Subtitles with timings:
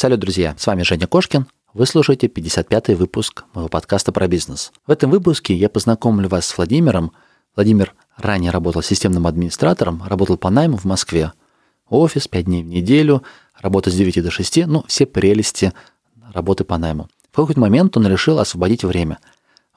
[0.00, 1.46] Салют, друзья, с вами Женя Кошкин.
[1.74, 4.72] Вы слушаете 55-й выпуск моего подкаста про бизнес.
[4.86, 7.12] В этом выпуске я познакомлю вас с Владимиром.
[7.54, 11.34] Владимир ранее работал системным администратором, работал по найму в Москве.
[11.90, 13.24] Офис, 5 дней в неделю,
[13.60, 15.74] работа с 9 до 6, ну, все прелести
[16.32, 17.10] работы по найму.
[17.30, 19.18] В какой-то момент он решил освободить время.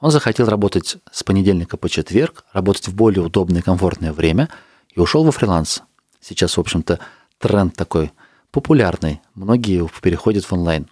[0.00, 4.48] Он захотел работать с понедельника по четверг, работать в более удобное и комфортное время
[4.88, 5.82] и ушел во фриланс.
[6.18, 6.98] Сейчас, в общем-то,
[7.38, 8.10] тренд такой
[8.54, 9.20] популярный.
[9.34, 10.86] Многие переходят в онлайн.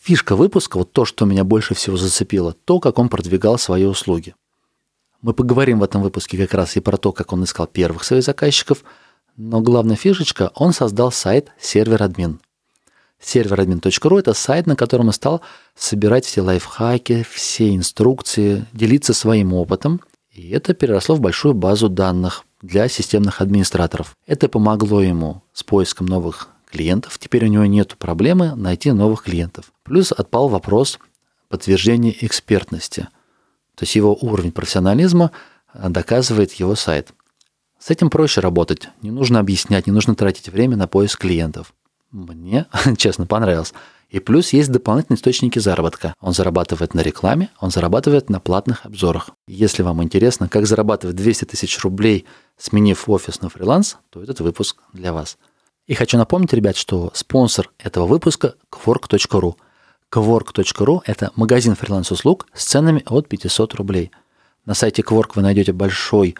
[0.00, 4.34] Фишка выпуска, вот то, что меня больше всего зацепило, то, как он продвигал свои услуги.
[5.20, 8.24] Мы поговорим в этом выпуске как раз и про то, как он искал первых своих
[8.24, 8.82] заказчиков,
[9.36, 12.40] но главная фишечка, он создал сайт сервер админ
[13.22, 15.42] серверадmin.ru– это сайт, на котором он стал
[15.76, 20.00] собирать все лайфхаки, все инструкции, делиться своим опытом.
[20.32, 24.16] И это переросло в большую базу данных для системных администраторов.
[24.26, 27.18] Это помогло ему с поиском новых клиентов.
[27.18, 29.72] Теперь у него нет проблемы найти новых клиентов.
[29.82, 30.98] Плюс отпал вопрос
[31.48, 33.08] подтверждения экспертности.
[33.74, 35.32] То есть его уровень профессионализма
[35.74, 37.12] доказывает его сайт.
[37.78, 38.88] С этим проще работать.
[39.00, 41.72] Не нужно объяснять, не нужно тратить время на поиск клиентов.
[42.10, 42.66] Мне,
[42.98, 43.72] честно, понравилось.
[44.10, 46.14] И плюс есть дополнительные источники заработка.
[46.20, 49.30] Он зарабатывает на рекламе, он зарабатывает на платных обзорах.
[49.46, 52.26] Если вам интересно, как зарабатывать 200 тысяч рублей,
[52.58, 55.38] сменив офис на фриланс, то этот выпуск для вас.
[55.86, 59.54] И хочу напомнить, ребят, что спонсор этого выпуска– Quark.ru.
[60.12, 64.10] Quark.ru– это магазин фриланс-услуг с ценами от 500 рублей.
[64.66, 66.34] На сайте Quark вы найдете большой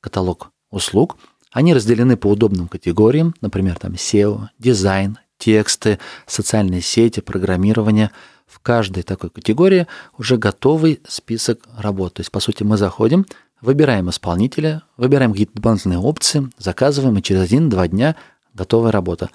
[0.00, 1.16] каталог услуг–
[1.50, 8.10] они разделены по удобным категориям, например, там SEO, дизайн, тексты, социальные сети, программирование.
[8.46, 9.86] В каждой такой категории
[10.16, 12.14] уже готовый список работ.
[12.14, 13.26] То есть, по сути, мы заходим,
[13.60, 18.16] выбираем исполнителя, выбираем какие-то дополнительные опции, заказываем, и через один-два дня
[18.54, 19.30] готовая работа.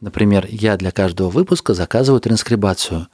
[0.00, 3.08] Например, я для каждого выпуска заказываю транскрибацию,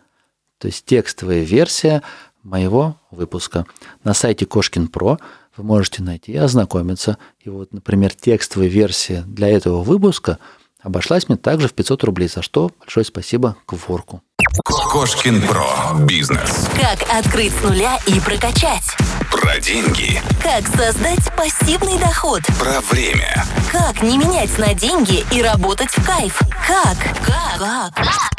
[0.59, 2.03] то есть текстовая версия
[2.43, 3.67] моего выпуска.
[4.03, 5.19] На сайте Кошкин Про
[5.57, 7.17] вы можете найти и ознакомиться.
[7.41, 10.39] И вот, например, текстовая версия для этого выпуска
[10.85, 14.23] обошлась мне также в 500 рублей, за что большое спасибо Кворку.
[14.65, 15.95] Кошкин Про.
[16.01, 16.69] Бизнес.
[16.81, 18.85] Как открыть с нуля и прокачать.
[19.33, 20.21] Про деньги.
[20.41, 22.43] Как создать пассивный доход.
[22.61, 23.45] Про время.
[23.73, 26.39] Как не менять на деньги и работать в кайф.
[26.65, 26.97] Как?
[27.27, 27.93] Как?
[27.95, 28.35] Как?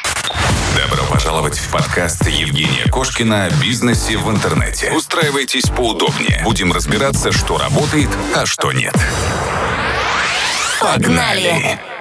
[0.78, 4.92] Добро пожаловать в подкаст Евгения Кошкина о бизнесе в интернете.
[4.92, 6.42] Устраивайтесь поудобнее.
[6.44, 8.96] Будем разбираться, что работает, а что нет.
[10.80, 11.95] Погнали!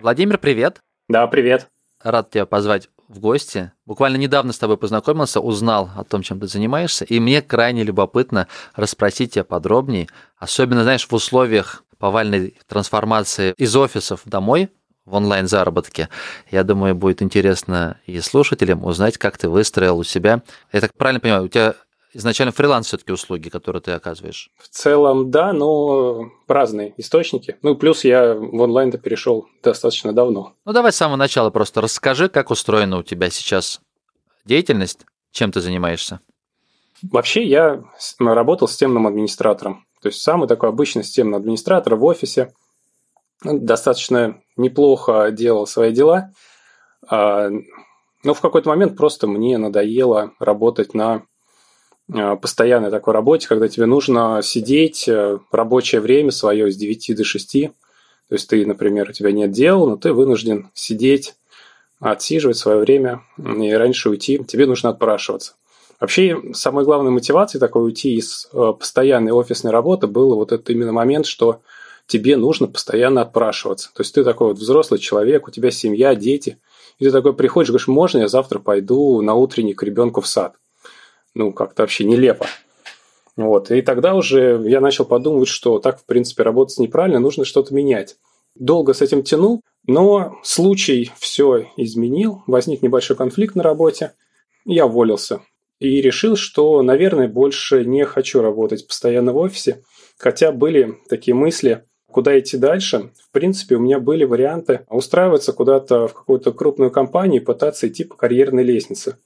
[0.00, 0.80] Владимир, привет.
[1.08, 1.68] Да, привет.
[2.02, 3.72] Рад тебя позвать в гости.
[3.84, 8.48] Буквально недавно с тобой познакомился, узнал о том, чем ты занимаешься, и мне крайне любопытно
[8.74, 14.70] расспросить тебя подробнее, особенно, знаешь, в условиях повальной трансформации из офисов домой,
[15.04, 16.08] в онлайн-заработке.
[16.50, 20.42] Я думаю, будет интересно и слушателям узнать, как ты выстроил у себя.
[20.72, 21.74] Я так правильно понимаю, у тебя
[22.12, 24.50] изначально фриланс все-таки услуги, которые ты оказываешь?
[24.58, 27.56] В целом, да, но разные источники.
[27.62, 30.54] Ну, плюс я в онлайн-то перешел достаточно давно.
[30.64, 33.80] Ну, давай с самого начала просто расскажи, как устроена у тебя сейчас
[34.44, 36.20] деятельность, чем ты занимаешься?
[37.02, 37.82] Вообще, я
[38.18, 39.86] работал системным администратором.
[40.02, 42.52] То есть, самый такой обычный системный администратор в офисе.
[43.42, 46.30] Достаточно неплохо делал свои дела.
[47.08, 47.48] А,
[48.22, 51.22] но в какой-то момент просто мне надоело работать на
[52.40, 57.52] постоянной такой работе, когда тебе нужно сидеть э, рабочее время свое с 9 до 6.
[57.52, 61.34] То есть ты, например, у тебя нет дел, но ты вынужден сидеть,
[62.00, 64.42] отсиживать свое время и раньше уйти.
[64.44, 65.54] Тебе нужно отпрашиваться.
[66.00, 70.92] Вообще, самой главной мотивацией такой уйти из э, постоянной офисной работы был вот этот именно
[70.92, 71.60] момент, что
[72.06, 73.90] тебе нужно постоянно отпрашиваться.
[73.94, 76.58] То есть ты такой вот взрослый человек, у тебя семья, дети,
[76.98, 80.56] и ты такой приходишь, говоришь, можно я завтра пойду на утренний к ребенку в сад?
[81.34, 82.46] Ну, как-то вообще нелепо.
[83.36, 83.70] Вот.
[83.70, 88.16] И тогда уже я начал подумать, что так, в принципе, работать неправильно, нужно что-то менять.
[88.54, 94.12] Долго с этим тянул, но случай все изменил, возник небольшой конфликт на работе,
[94.64, 95.40] я уволился.
[95.78, 99.82] И решил, что, наверное, больше не хочу работать постоянно в офисе,
[100.18, 103.10] хотя были такие мысли, Куда идти дальше?
[103.22, 108.04] В принципе, у меня были варианты устраиваться куда-то в какую-то крупную компанию и пытаться идти
[108.04, 109.18] по карьерной лестнице.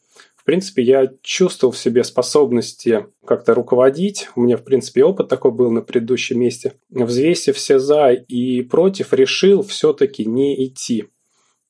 [0.44, 4.29] В принципе, я чувствовал в себе способности как-то руководить.
[4.37, 6.75] У меня, в принципе, опыт такой был на предыдущем месте.
[6.91, 11.08] Взвесив все за и против, решил все-таки не идти.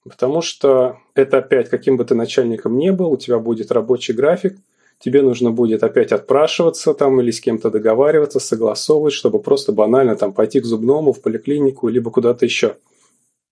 [0.02, 4.56] Потому что это опять, каким бы ты начальником не был, у тебя будет рабочий график–
[4.98, 10.32] тебе нужно будет опять отпрашиваться там или с кем-то договариваться, согласовывать, чтобы просто банально там
[10.32, 12.78] пойти к зубному, в поликлинику, либо куда-то еще.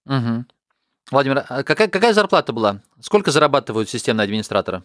[0.07, 0.45] Угу.
[1.11, 2.81] Владимир, а какая, какая зарплата была?
[3.01, 4.83] Сколько зарабатывают системные администраторы?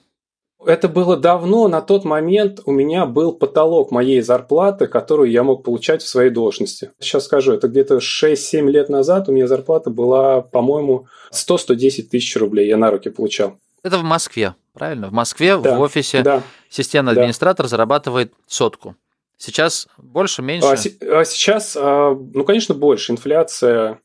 [0.65, 5.63] Это было давно, на тот момент у меня был потолок моей зарплаты, которую я мог
[5.63, 6.91] получать в своей должности.
[6.99, 12.67] Сейчас скажу, это где-то 6-7 лет назад у меня зарплата была, по-моему, 100-110 тысяч рублей
[12.67, 13.59] я на руки получал.
[13.83, 15.09] Это в Москве, правильно?
[15.09, 17.21] В Москве да, в офисе да, системный да.
[17.21, 18.95] администратор зарабатывает сотку.
[19.37, 20.67] Сейчас больше, меньше?
[21.01, 23.11] А, а сейчас, а, ну, конечно, больше.
[23.11, 23.99] Инфляция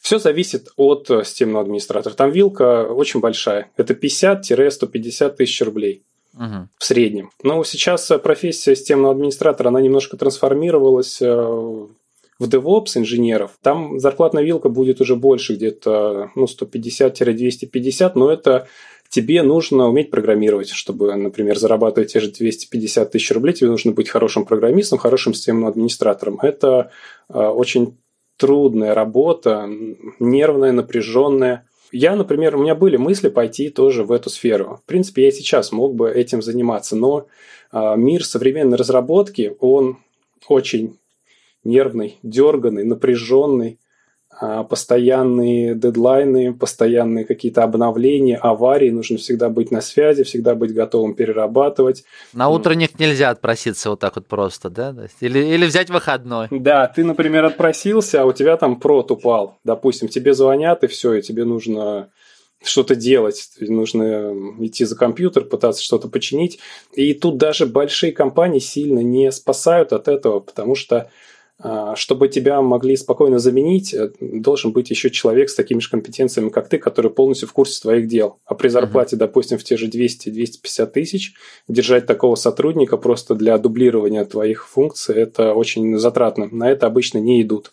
[0.00, 2.14] все зависит от системного администратора.
[2.14, 3.70] Там вилка очень большая.
[3.76, 6.02] Это 50-150 тысяч рублей
[6.34, 6.68] угу.
[6.78, 7.30] в среднем.
[7.42, 13.58] Но сейчас профессия системного администратора, она немножко трансформировалась в DevOps инженеров.
[13.62, 18.66] Там зарплатная вилка будет уже больше, где-то ну, 150-250, но это
[19.10, 24.08] тебе нужно уметь программировать, чтобы, например, зарабатывать те же 250 тысяч рублей, тебе нужно быть
[24.08, 26.38] хорошим программистом, хорошим системным администратором.
[26.40, 26.90] Это
[27.28, 27.98] очень
[28.40, 29.68] трудная работа,
[30.18, 31.66] нервная, напряженная.
[31.92, 34.80] Я, например, у меня были мысли пойти тоже в эту сферу.
[34.82, 37.26] В принципе, я сейчас мог бы этим заниматься, но
[37.70, 39.98] а, мир современной разработки, он
[40.48, 40.96] очень
[41.64, 43.78] нервный, дерганный, напряженный.
[44.42, 48.88] А, постоянные дедлайны, постоянные какие-то обновления, аварии.
[48.88, 52.04] Нужно всегда быть на связи, всегда быть готовым перерабатывать.
[52.32, 54.96] На утренних нельзя отпроситься вот так вот просто, да?
[55.20, 56.48] Или, или взять выходной.
[56.50, 59.58] Да, ты, например, отпросился, а у тебя там прот упал.
[59.62, 62.08] Допустим, тебе звонят, и все, и тебе нужно
[62.62, 66.60] что-то делать, нужно идти за компьютер, пытаться что-то починить.
[66.94, 71.10] И тут даже большие компании сильно не спасают от этого, потому что
[71.96, 76.68] чтобы тебя могли спокойно заменить, э, должен быть еще человек с такими же компетенциями, как
[76.68, 78.38] ты, который полностью в курсе твоих дел.
[78.46, 79.20] А при зарплате, uh-huh.
[79.20, 81.34] допустим, в те же 200-250 тысяч,
[81.68, 86.48] держать такого сотрудника просто для дублирования твоих функций, это очень затратно.
[86.50, 87.72] На это обычно не идут.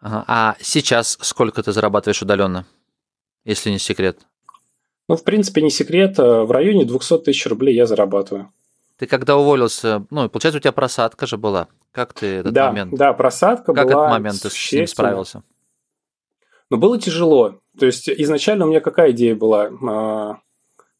[0.00, 0.24] Ага.
[0.26, 2.66] А сейчас сколько ты зарабатываешь удаленно,
[3.44, 4.18] если не секрет?
[5.08, 6.18] Ну, в принципе, не секрет.
[6.18, 8.50] В районе 200 тысяч рублей я зарабатываю.
[8.98, 11.68] Ты когда уволился, ну, получается, у тебя просадка же была.
[11.90, 12.94] Как ты этот да, момент?
[12.94, 13.84] Да, просадка как была.
[13.84, 15.42] Как этот момент ты с ним справился?
[16.70, 17.60] Ну, было тяжело.
[17.78, 20.38] То есть, изначально у меня какая идея была?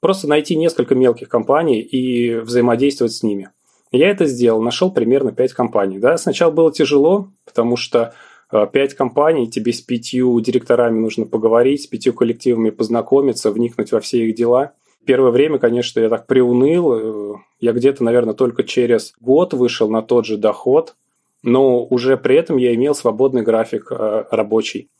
[0.00, 3.50] Просто найти несколько мелких компаний и взаимодействовать с ними.
[3.92, 5.98] Я это сделал, нашел примерно 5 компаний.
[5.98, 6.16] Да?
[6.16, 8.14] Сначала было тяжело, потому что
[8.50, 14.26] 5 компаний, тебе с пятью директорами нужно поговорить, с пятью коллективами познакомиться, вникнуть во все
[14.26, 14.72] их дела.
[15.06, 17.40] Первое время, конечно, я так приуныл.
[17.62, 20.96] Я где-то, наверное, только через год вышел на тот же доход,
[21.44, 24.90] но уже при этом я имел свободный график э, рабочий.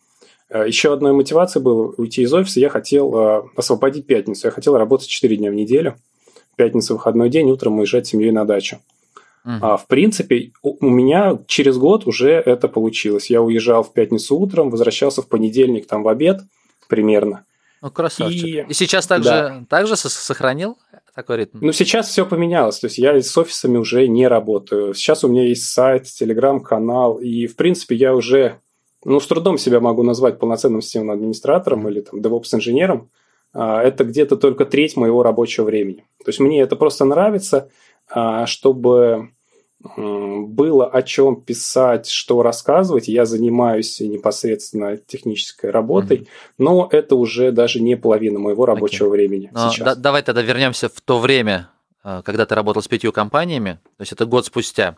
[0.48, 2.60] Э, Еще одной мотивацией было уйти из офиса.
[2.60, 4.46] Я хотел э, освободить пятницу.
[4.46, 5.96] Я хотел работать 4 дня в неделю.
[6.54, 8.78] Пятница выходной день, утром уезжать с семьей на дачу.
[9.44, 9.58] Uh-huh.
[9.60, 13.28] А, в принципе, у меня через год уже это получилось.
[13.28, 16.42] Я уезжал в пятницу утром, возвращался в понедельник там в обед
[16.88, 17.44] примерно.
[17.80, 18.44] Ну, красавчик.
[18.44, 19.64] И, и сейчас также, да.
[19.68, 20.78] также сохранил
[21.14, 21.58] такой ритм?
[21.60, 22.78] Ну, сейчас все поменялось.
[22.78, 24.94] То есть я с офисами уже не работаю.
[24.94, 27.18] Сейчас у меня есть сайт, телеграм-канал.
[27.18, 28.60] И, в принципе, я уже
[29.04, 33.10] ну, с трудом себя могу назвать полноценным системным администратором или там DevOps-инженером.
[33.52, 36.06] Это где-то только треть моего рабочего времени.
[36.24, 37.68] То есть мне это просто нравится,
[38.46, 39.30] чтобы
[39.96, 43.08] было о чем писать, что рассказывать.
[43.08, 46.28] Я занимаюсь непосредственно технической работой, mm-hmm.
[46.58, 49.10] но это уже даже не половина моего рабочего okay.
[49.10, 49.84] времени но сейчас.
[49.84, 51.68] Да, давай тогда вернемся в то время,
[52.04, 54.96] э, когда ты работал с пятью компаниями, то есть это год спустя.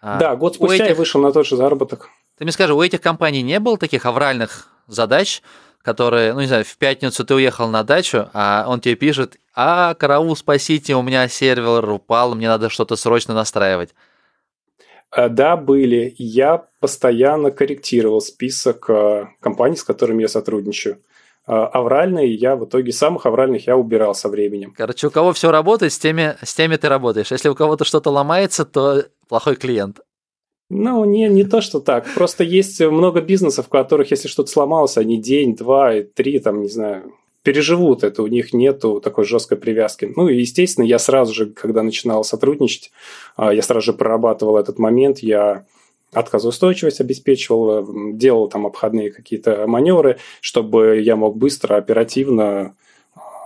[0.00, 0.88] А да, год спустя этих...
[0.88, 2.10] я вышел на тот же заработок.
[2.38, 5.42] Ты мне скажи, у этих компаний не было таких авральных задач,
[5.82, 9.94] которые, ну не знаю, в пятницу ты уехал на дачу, а он тебе пишет, а,
[9.94, 13.94] караул, спасите, у меня сервер упал, мне надо что-то срочно настраивать.
[15.14, 16.14] Э, да, были.
[16.18, 20.98] Я постоянно корректировал список э, компаний, с которыми я сотрудничаю.
[21.46, 24.74] Э, авральные я в итоге самых авральных я убирал со временем.
[24.76, 27.30] Короче, у кого все работает, с теми, с теми ты работаешь.
[27.30, 30.00] Если у кого-то что-то ломается, то плохой клиент.
[30.70, 32.06] Ну, не, не то, что так.
[32.14, 36.68] Просто есть много бизнесов, в которых, если что-то сломалось, они день, два, три, там, не
[36.68, 40.12] знаю, переживут это, у них нету такой жесткой привязки.
[40.14, 42.90] Ну и, естественно, я сразу же, когда начинал сотрудничать,
[43.36, 45.64] а, я сразу же прорабатывал этот момент, я
[46.12, 52.76] отказоустойчивость обеспечивал, делал там обходные какие-то маневры, чтобы я мог быстро, оперативно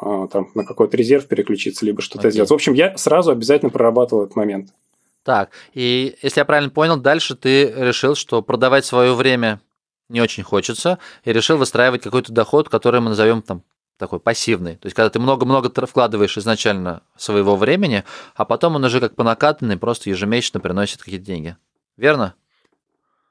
[0.01, 2.33] а, там, на какой-то резерв переключиться, либо что-то okay.
[2.33, 2.51] сделать.
[2.51, 4.71] В общем, я сразу обязательно прорабатывал этот момент.
[5.25, 9.61] Так, и если я правильно понял, дальше ты решил, что продавать свое время
[10.09, 13.63] не очень хочется, и решил выстраивать какой-то доход, который мы назовем там
[13.99, 14.77] такой пассивный.
[14.77, 19.23] То есть, когда ты много-много вкладываешь изначально своего времени, а потом он уже как по
[19.23, 21.57] накатанной просто ежемесячно приносит какие-то деньги.
[21.97, 22.35] Верно?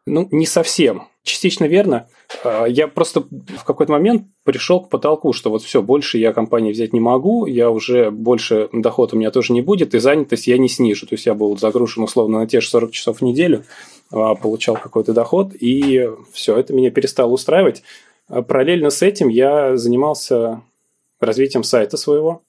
[0.06, 1.11] Ну, не совсем.
[1.24, 2.08] Частично верно.
[2.44, 6.72] А, я просто в какой-то момент пришел к потолку, что вот все, больше я компании
[6.72, 10.58] взять не могу, я уже больше доход у меня тоже не будет, и занятость я
[10.58, 11.06] не снижу.
[11.06, 13.66] То есть я был загружен условно на те же 40 часов в неделю,
[14.12, 17.84] а, получал какой-то доход, и все, это меня перестало устраивать.
[18.28, 20.64] А параллельно с этим я занимался
[21.20, 22.42] развитием сайта своего.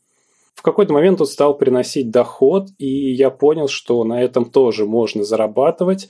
[0.54, 5.24] В какой-то момент он стал приносить доход, и я понял, что на этом тоже можно
[5.24, 6.08] зарабатывать.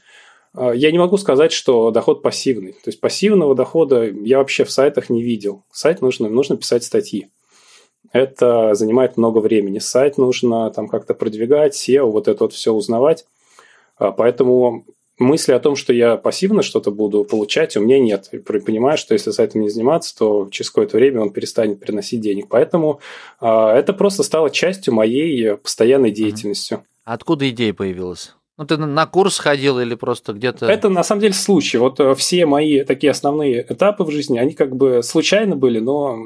[0.55, 2.73] А, я не могу сказать, что доход пассивный.
[2.73, 5.65] То есть пассивного дохода я вообще в сайтах не видел.
[5.73, 7.29] Сайт нужно, нужно писать статьи.
[8.13, 9.79] Это занимает много времени.
[9.79, 13.25] Сайт нужно там как-то продвигать, SEO, вот это вот все узнавать.
[13.97, 14.85] А, поэтому
[15.19, 18.29] мысли о том, что я пассивно что-то буду получать, у меня нет.
[18.33, 22.49] И понимаю, что если сайтом не заниматься, то через какое-то время он перестанет приносить денег.
[22.49, 23.01] Поэтому
[23.41, 26.81] э, это просто стало частью моей постоянной деятельности.
[27.05, 28.35] Откуда идея появилась?
[28.59, 30.67] Ну, ты на курс ходил или просто где-то...
[30.67, 31.79] Это на самом деле случай.
[31.79, 36.19] Вот э, все мои такие основные этапы в жизни, они как бы случайно были, но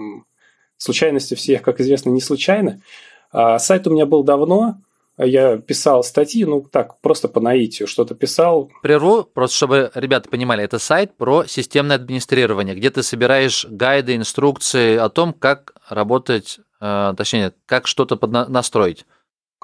[0.77, 2.83] случайности всех, как известно, не случайны.
[3.31, 4.79] А сайт у меня был давно,
[5.19, 8.71] я писал статьи, ну так, просто по наитию что-то писал.
[8.83, 14.97] Прерву, просто чтобы ребята понимали, это сайт про системное администрирование, где ты собираешь гайды, инструкции
[14.97, 19.07] о том, как работать, э, точнее, как что-то настроить.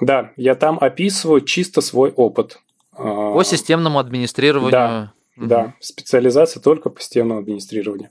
[0.01, 2.59] Да, я там описываю чисто свой опыт.
[2.95, 4.71] По системному администрированию.
[4.71, 5.47] Да, угу.
[5.47, 8.09] да, специализация только по системному администрированию.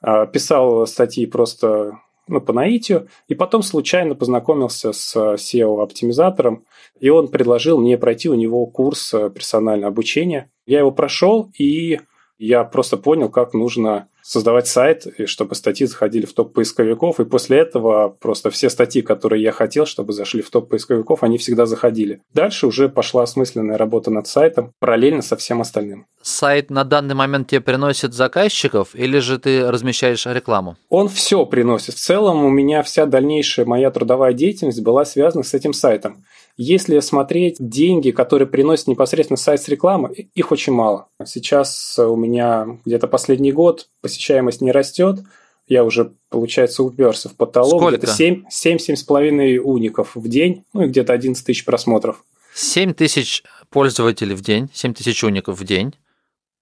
[0.00, 1.98] А, писал статьи просто
[2.28, 6.64] ну, по наитию, и потом случайно познакомился с SEO-оптимизатором,
[7.00, 10.50] и он предложил мне пройти у него курс персонального обучения.
[10.66, 12.00] Я его прошел, и
[12.38, 17.18] я просто понял, как нужно создавать сайт, и чтобы статьи заходили в топ поисковиков.
[17.18, 21.38] И после этого просто все статьи, которые я хотел, чтобы зашли в топ поисковиков, они
[21.38, 22.20] всегда заходили.
[22.34, 26.06] Дальше уже пошла осмысленная работа над сайтом, параллельно со всем остальным.
[26.20, 30.76] Сайт на данный момент тебе приносит заказчиков или же ты размещаешь рекламу?
[30.90, 31.94] Он все приносит.
[31.94, 36.24] В целом у меня вся дальнейшая моя трудовая деятельность была связана с этим сайтом.
[36.60, 41.06] Если смотреть деньги, которые приносят непосредственно сайт с рекламы, их очень мало.
[41.24, 45.20] Сейчас у меня где-то последний год посещаемость не растет.
[45.68, 47.80] Я уже, получается, уперся в потолок.
[47.80, 47.98] Сколько?
[47.98, 48.12] Где-то
[48.50, 52.24] 7-7,5 уников в день, ну и где-то 11 тысяч просмотров.
[52.54, 55.94] 7 тысяч пользователей в день, 7 тысяч уников в день.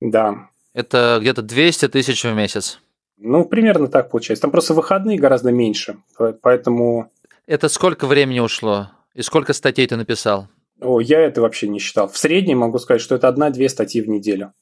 [0.02, 0.50] Да.
[0.74, 2.80] Это где-то 200 тысяч в месяц.
[3.16, 4.42] Ну, примерно так получается.
[4.42, 5.96] Там просто выходные гораздо меньше,
[6.42, 7.10] поэтому...
[7.46, 8.90] Это сколько времени ушло?
[9.16, 10.48] И сколько статей ты написал?
[10.78, 12.06] О, я это вообще не считал.
[12.06, 14.52] В среднем могу сказать, что это одна-две статьи в неделю.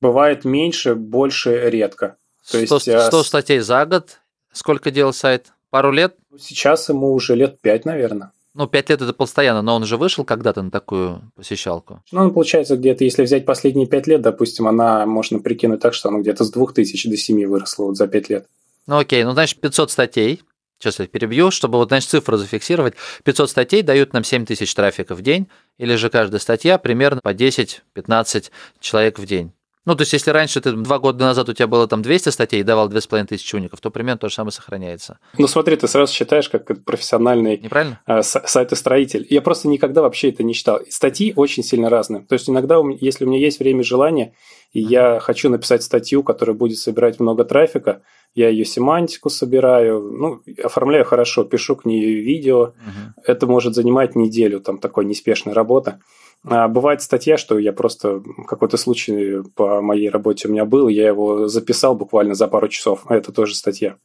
[0.00, 2.16] Бывает меньше, больше, редко.
[2.50, 3.22] То 100, есть, 100 а...
[3.22, 4.20] статей за год.
[4.50, 5.52] Сколько делал сайт?
[5.68, 6.16] Пару лет?
[6.38, 8.32] Сейчас ему уже лет пять, наверное.
[8.54, 12.02] Ну, пять лет это постоянно, но он уже вышел когда-то на такую посещалку.
[12.12, 16.08] Ну, он получается где-то, если взять последние пять лет, допустим, она можно прикинуть так, что
[16.08, 18.46] она где-то с двух тысяч до семи выросла вот за пять лет.
[18.86, 20.42] Ну, окей, ну, значит, 500 статей,
[20.82, 22.94] Сейчас я перебью, чтобы вот, значит, цифру зафиксировать.
[23.22, 25.48] 500 статей дают нам 7 тысяч трафика в день,
[25.78, 29.52] или же каждая статья примерно по 10-15 человек в день.
[29.84, 32.60] Ну, то есть, если раньше ты два года назад у тебя было там 200 статей
[32.60, 35.18] и давал 2500 уников, то примерно то же самое сохраняется.
[35.38, 38.00] Ну, смотри, ты сразу считаешь, как профессиональный Неправильно?
[38.06, 39.26] Э, сайтостроитель.
[39.28, 40.80] Я просто никогда вообще это не читал.
[40.88, 42.22] Статьи очень сильно разные.
[42.22, 44.34] То есть, иногда, если у меня есть время и желание,
[44.72, 48.02] и я хочу написать статью, которая будет собирать много трафика,
[48.34, 52.62] я ее семантику собираю, ну, оформляю хорошо, пишу к ней видео.
[52.62, 53.24] Угу.
[53.26, 56.00] Это может занимать неделю, там такой неспешная работа.
[56.44, 61.06] А бывает статья, что я просто какой-то случай по моей работе у меня был, я
[61.06, 63.02] его записал буквально за пару часов.
[63.06, 63.96] А это тоже статья.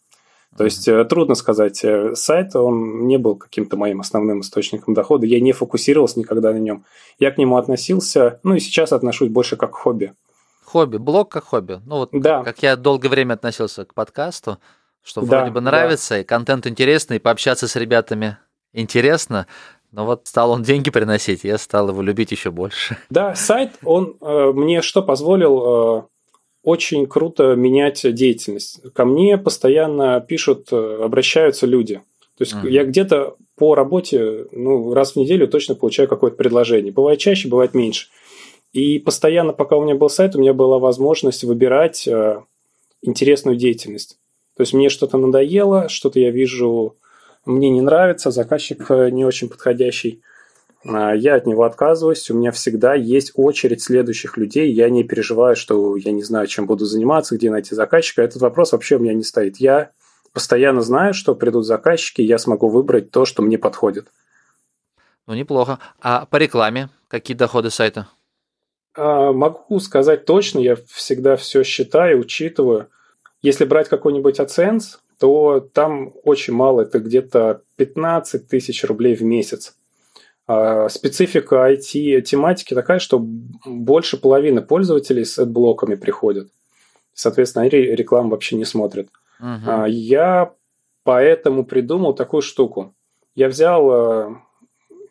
[0.56, 5.26] То есть э, трудно сказать, э, сайт, он не был каким-то моим основным источником дохода,
[5.26, 6.86] я не фокусировался никогда на нем.
[7.20, 10.14] Я к нему относился, ну и сейчас отношусь больше как хобби.
[10.64, 11.80] Хобби, блог как хобби.
[11.86, 12.44] Ну вот да.
[12.44, 14.58] как я долгое время относился к подкасту,
[15.04, 16.22] что да, вроде бы нравится, да.
[16.22, 18.38] и контент интересный, и пообщаться с ребятами
[18.74, 19.48] интересно,
[19.92, 22.98] но вот стал он деньги приносить, я стал его любить еще больше.
[23.10, 26.04] Да, сайт, он э, мне что позволил э,
[26.64, 28.82] очень круто менять деятельность.
[28.94, 32.02] Ко мне постоянно пишут, э, обращаются люди.
[32.38, 32.70] То есть uh-huh.
[32.70, 36.92] я где-то по работе, ну, раз в неделю точно получаю какое-то предложение.
[36.92, 38.08] Бывает чаще, бывает меньше.
[38.74, 42.42] И постоянно, пока у меня был сайт, у меня была возможность выбирать э,
[43.02, 44.20] интересную деятельность.
[44.56, 46.96] То есть мне что-то надоело, что-то я вижу,
[47.48, 50.22] мне не нравится, заказчик э, не очень подходящий.
[50.86, 55.56] А, я от него отказываюсь, у меня всегда есть очередь следующих людей, я не переживаю,
[55.56, 58.22] что я не знаю, чем буду заниматься, где найти заказчика.
[58.22, 59.58] Этот вопрос вообще у меня не стоит.
[59.58, 59.92] Я
[60.34, 64.08] постоянно знаю, что придут заказчики, я смогу выбрать то, что мне подходит.
[65.26, 65.80] Ну, неплохо.
[66.02, 68.08] А по рекламе какие доходы сайта?
[68.96, 72.90] А, могу сказать точно, я всегда все считаю, учитываю.
[73.42, 79.76] Если брать какой-нибудь AdSense, то там очень мало, это где-то 15 тысяч рублей в месяц.
[80.48, 86.48] А специфика IT-тематики такая, что больше половины пользователей с блоками приходят.
[87.14, 89.10] Соответственно, они рекламу вообще не смотрят.
[89.42, 89.90] Uh-huh.
[89.90, 90.54] Я
[91.04, 92.94] поэтому придумал такую штуку.
[93.36, 94.42] Я взял а,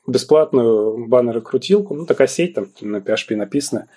[0.07, 3.89] бесплатную баннеры-крутилку, ну, такая сеть там на PHP написана,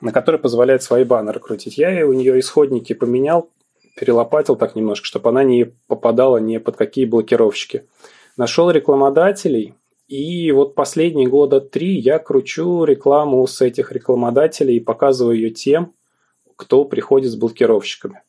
[0.00, 1.76] на которой позволяет свои баннеры крутить.
[1.76, 3.50] Я у нее исходники поменял,
[3.96, 7.86] перелопатил так немножко, чтобы она не попадала ни под какие блокировщики.
[8.36, 9.74] Нашел рекламодателей,
[10.06, 15.94] и вот последние года три я кручу рекламу с этих рекламодателей и показываю ее тем,
[16.54, 18.22] кто приходит с блокировщиками.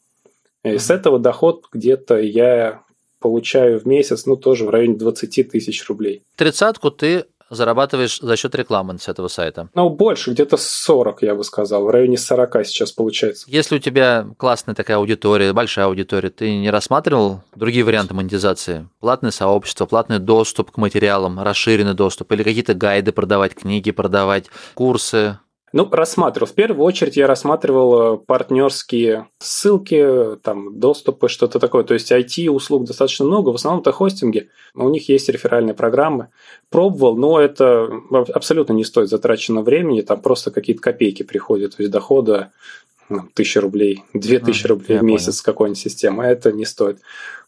[0.64, 2.82] И с этого доход где-то я
[3.20, 6.24] получаю в месяц, ну, тоже в районе 20 тысяч рублей.
[6.36, 9.70] Тридцатку ты зарабатываешь за счет рекламы с этого сайта?
[9.74, 11.84] Ну, больше, где-то 40, я бы сказал.
[11.84, 13.46] В районе 40 сейчас получается.
[13.48, 18.88] Если у тебя классная такая аудитория, большая аудитория, ты не рассматривал другие варианты монетизации?
[19.00, 25.39] Платное сообщество, платный доступ к материалам, расширенный доступ или какие-то гайды продавать, книги продавать, курсы?
[25.77, 26.48] Ну, рассматривал.
[26.48, 31.84] В первую очередь я рассматривал э, партнерские ссылки, там, доступы, что-то такое.
[31.84, 34.50] То есть IT-услуг достаточно много, в основном это хостинги.
[34.74, 36.29] У них есть реферальные программы.
[36.72, 41.91] Пробовал, но это абсолютно не стоит затраченного времени, там просто какие-то копейки приходят, то есть
[41.91, 42.53] дохода
[43.07, 47.01] ну, тысяча рублей, две тысячи а, рублей в месяц какой-нибудь системы, а это не стоит.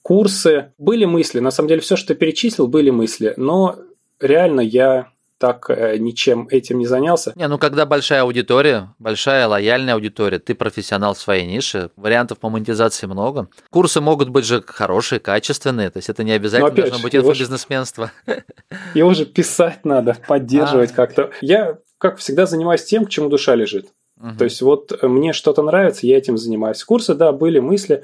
[0.03, 0.71] Курсы.
[0.77, 3.77] Были мысли, на самом деле все, что перечислил, были мысли, но
[4.19, 5.07] реально я
[5.39, 7.31] так э, ничем этим не занялся.
[7.35, 12.49] Не, ну когда большая аудитория, большая лояльная аудитория, ты профессионал в своей нише, вариантов по
[12.49, 13.47] монетизации много.
[13.71, 18.11] Курсы могут быть же хорошие, качественные, то есть это не обязательно должно же, быть инфобизнесменство.
[18.93, 20.95] Его же писать надо, поддерживать а.
[20.95, 21.31] как-то.
[21.41, 23.87] Я, как всегда, занимаюсь тем, к чему душа лежит.
[24.21, 24.37] Угу.
[24.37, 26.83] То есть вот мне что-то нравится, я этим занимаюсь.
[26.83, 28.03] Курсы, да, были мысли,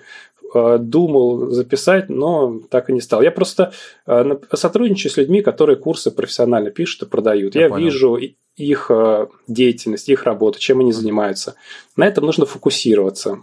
[0.79, 3.21] думал записать, но так и не стал.
[3.21, 3.71] Я просто
[4.07, 7.55] э, сотрудничаю с людьми, которые курсы профессионально пишут и продают.
[7.55, 8.17] Я, Я вижу
[8.55, 11.55] их э, деятельность, их работу, чем они занимаются.
[11.95, 13.39] На этом нужно фокусироваться.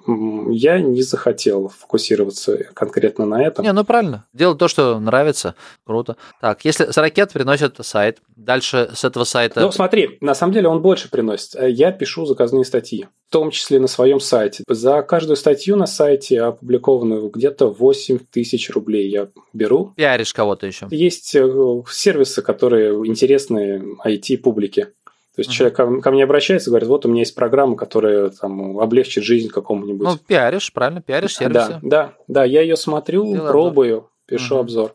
[0.48, 3.64] Я не захотел фокусироваться конкретно на этом.
[3.64, 4.26] Не, ну правильно.
[4.32, 5.54] Делать то, что нравится.
[5.84, 6.16] Круто.
[6.40, 9.60] Так, если с ракет приносят сайт, дальше с этого сайта...
[9.60, 11.56] Ну смотри, на самом деле он больше приносит.
[11.60, 14.64] Я пишу заказные статьи, в том числе на своем сайте.
[14.66, 19.92] За каждую статью на сайте, опубликованную, где-то 8 тысяч рублей я беру.
[19.96, 20.88] Пиаришь кого-то еще?
[20.90, 24.88] Есть э, сервисы, которые интересны IT-публике.
[25.34, 25.54] То есть uh-huh.
[25.54, 29.24] человек ко, ко мне обращается и говорит, вот у меня есть программа, которая там облегчит
[29.24, 30.06] жизнь какому-нибудь.
[30.06, 31.80] Ну, пиаришь, правильно, пиаришь сервисы.
[31.80, 34.10] Да, да, да, я ее смотрю, Дело пробую, обзор.
[34.26, 34.60] пишу uh-huh.
[34.60, 34.94] обзор.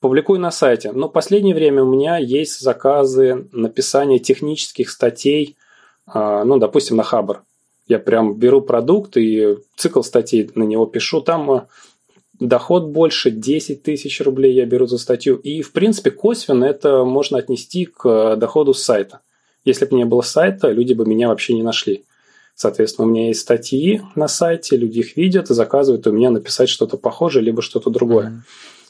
[0.00, 0.92] Публикую на сайте.
[0.92, 5.56] Но в последнее время у меня есть заказы написания технических статей,
[6.06, 7.42] а, ну, допустим, на Хабр.
[7.86, 11.20] Я прям беру продукт и цикл статей на него пишу.
[11.20, 11.66] Там а,
[12.38, 15.36] доход больше, 10 тысяч рублей я беру за статью.
[15.36, 19.20] И, в принципе, косвенно это можно отнести к а, доходу с сайта.
[19.64, 22.04] Если бы не было сайта, люди бы меня вообще не нашли.
[22.54, 26.68] Соответственно, у меня есть статьи на сайте, люди их видят и заказывают у меня написать
[26.68, 28.44] что-то похожее, либо что-то другое.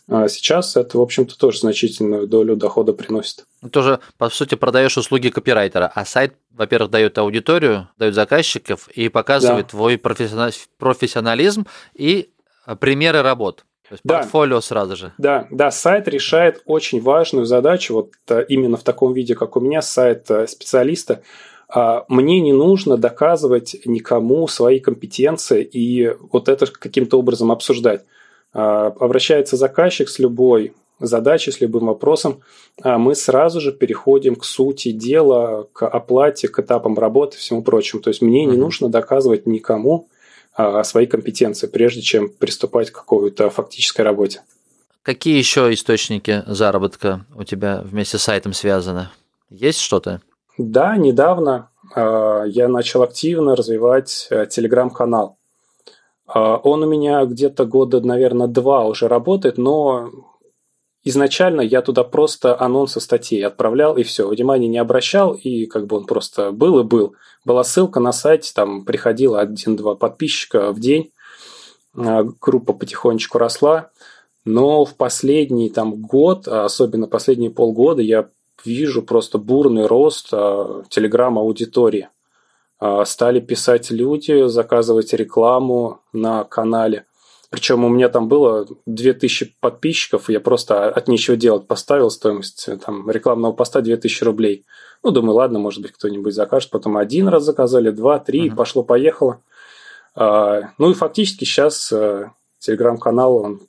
[0.09, 0.29] Mm-hmm.
[0.29, 3.45] сейчас это, в общем-то, тоже значительную долю дохода приносит.
[3.63, 9.09] Ну, тоже, по сути, продаешь услуги копирайтера, а сайт, во-первых, дает аудиторию, дает заказчиков и
[9.09, 9.71] показывает да.
[9.71, 12.31] твой профессионализм и
[12.81, 13.65] примеры работ.
[13.91, 14.19] То есть да.
[14.19, 15.13] портфолио сразу же.
[15.19, 19.61] Да, да, сайт решает очень важную задачу, вот э, именно в таком виде, как у
[19.61, 21.23] меня, сайт э, специалиста.
[21.69, 28.05] А, мне не нужно доказывать никому свои компетенции и вот это каким-то образом обсуждать.
[28.53, 32.43] А, обращается заказчик с любой задачей, с любым вопросом,
[32.83, 38.03] а мы сразу же переходим к сути дела, к оплате, к этапам работы всему прочему.
[38.03, 38.51] То есть мне mm-hmm.
[38.51, 40.07] не нужно доказывать никому,
[40.85, 44.43] свои компетенции, прежде чем приступать к какой-то фактической работе.
[45.03, 49.09] Какие еще источники заработка у тебя вместе с сайтом связаны?
[49.49, 50.21] Есть что-то?
[50.59, 55.39] Да, недавно э, я начал активно развивать э, телеграм-канал.
[56.33, 60.11] Он у меня где-то года, наверное, два уже работает, но
[61.05, 65.97] изначально я туда просто анонсы статей отправлял и все, внимания не обращал, и как бы
[65.97, 67.15] он просто был и был.
[67.45, 71.13] Была ссылка на сайте, там приходило один-два подписчика в день,
[71.97, 73.91] а, группа потихонечку росла,
[74.45, 78.29] но в последний там год, а особенно последние полгода, я
[78.65, 82.09] вижу просто бурный рост а, телеграм-аудитории.
[83.05, 87.05] Стали писать люди, заказывать рекламу на канале.
[87.51, 92.69] Причем у меня там было 2000 подписчиков, и я просто от нечего делать поставил стоимость
[92.87, 94.65] там, рекламного поста 2000 рублей.
[95.03, 96.71] Ну, думаю, ладно, может быть, кто-нибудь закажет.
[96.71, 98.55] Потом один раз заказали, два, три, uh-huh.
[98.55, 99.43] пошло-поехало.
[100.15, 103.61] А, ну и фактически сейчас а, телеграм-канал, он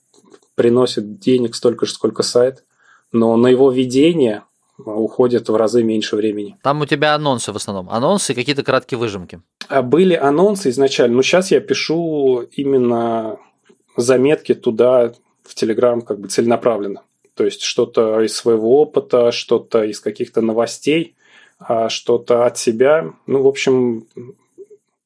[0.54, 2.64] приносит денег столько же, сколько сайт,
[3.12, 4.44] но на его ведение
[4.78, 6.58] уходит в разы меньше времени.
[6.62, 7.90] Там у тебя анонсы в основном.
[7.90, 9.42] Анонсы и какие-то краткие выжимки.
[9.68, 13.38] А были анонсы изначально, но сейчас я пишу именно
[13.98, 17.04] заметки туда, в Телеграм, как бы целенаправленно.
[17.36, 21.16] То есть что-то из своего опыта, что-то из каких-то новостей,
[21.60, 23.14] а что-то от себя.
[23.26, 24.08] Ну, в общем,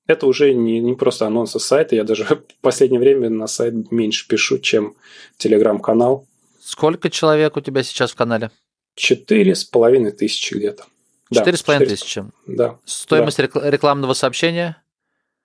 [0.08, 1.95] это уже не, не просто анонсы сайта.
[1.95, 4.95] Я даже в последнее время на сайт меньше пишу, чем
[5.38, 6.28] телеграм-канал.
[6.62, 8.52] Сколько человек у тебя сейчас в канале?
[8.95, 10.86] Четыре с половиной тысячи где-то.
[11.32, 12.24] Четыре с половиной тысячи?
[12.48, 12.80] Да.
[12.86, 13.69] Стоимость да.
[13.69, 14.82] рекламного сообщения?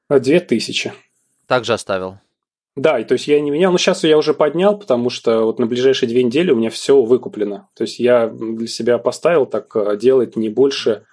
[0.08, 0.92] Две тысячи.
[1.46, 2.18] Также оставил?
[2.76, 5.58] Да, и то есть я не менял, но сейчас я уже поднял, потому что вот
[5.58, 7.68] на ближайшие две недели у меня все выкуплено.
[7.76, 11.04] То есть я для себя поставил так э, делать не больше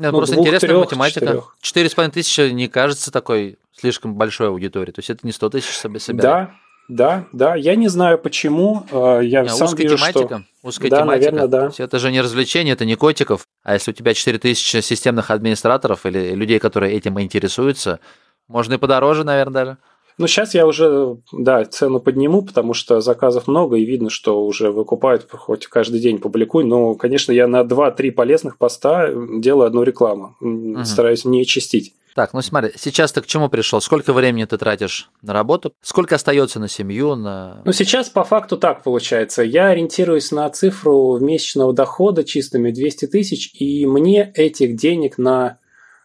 [0.00, 1.44] это ну, просто двух, интересная трех, математика.
[1.60, 4.94] Четыре с половиной тысячи не кажется такой слишком большой аудиторией.
[4.94, 6.08] То есть это не сто тысяч собирать.
[6.08, 6.54] Да,
[6.88, 7.54] да, да.
[7.54, 8.86] Я не знаю почему.
[8.90, 10.26] Э, я а, сам узкая вижу, тематика.
[10.38, 10.68] Что...
[10.68, 11.32] Узкая да, тематика.
[11.32, 11.70] Наверное, да.
[11.76, 13.44] Это же не развлечение, это не котиков.
[13.62, 18.00] А если у тебя 4000 системных администраторов или людей, которые этим интересуются,
[18.48, 19.78] можно и подороже, наверное, даже.
[20.20, 24.70] Ну, сейчас я уже, да, цену подниму, потому что заказов много, и видно, что уже
[24.70, 26.66] выкупают, хоть каждый день публикую.
[26.66, 30.36] Но, конечно, я на 2-3 полезных поста делаю одну рекламу.
[30.42, 30.84] Угу.
[30.84, 31.94] Стараюсь не чистить.
[32.14, 33.80] Так, ну смотри, сейчас ты к чему пришел?
[33.80, 35.72] Сколько времени ты тратишь на работу?
[35.80, 37.14] Сколько остается на семью?
[37.14, 37.62] На...
[37.64, 39.42] Ну, сейчас по факту так получается.
[39.42, 45.59] Я ориентируюсь на цифру месячного дохода чистыми 200 тысяч, и мне этих денег на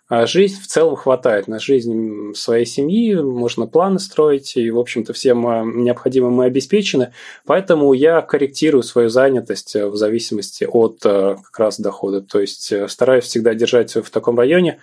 [0.08, 5.14] а жизнь в целом хватает на жизнь своей семьи, можно планы строить, и, в общем-то,
[5.14, 7.12] всем а, необходимым мы обеспечены.
[7.46, 12.22] Поэтому я корректирую свою занятость э, в зависимости от э, как раз дохода.
[12.22, 14.80] То есть э, стараюсь всегда держать в таком районе,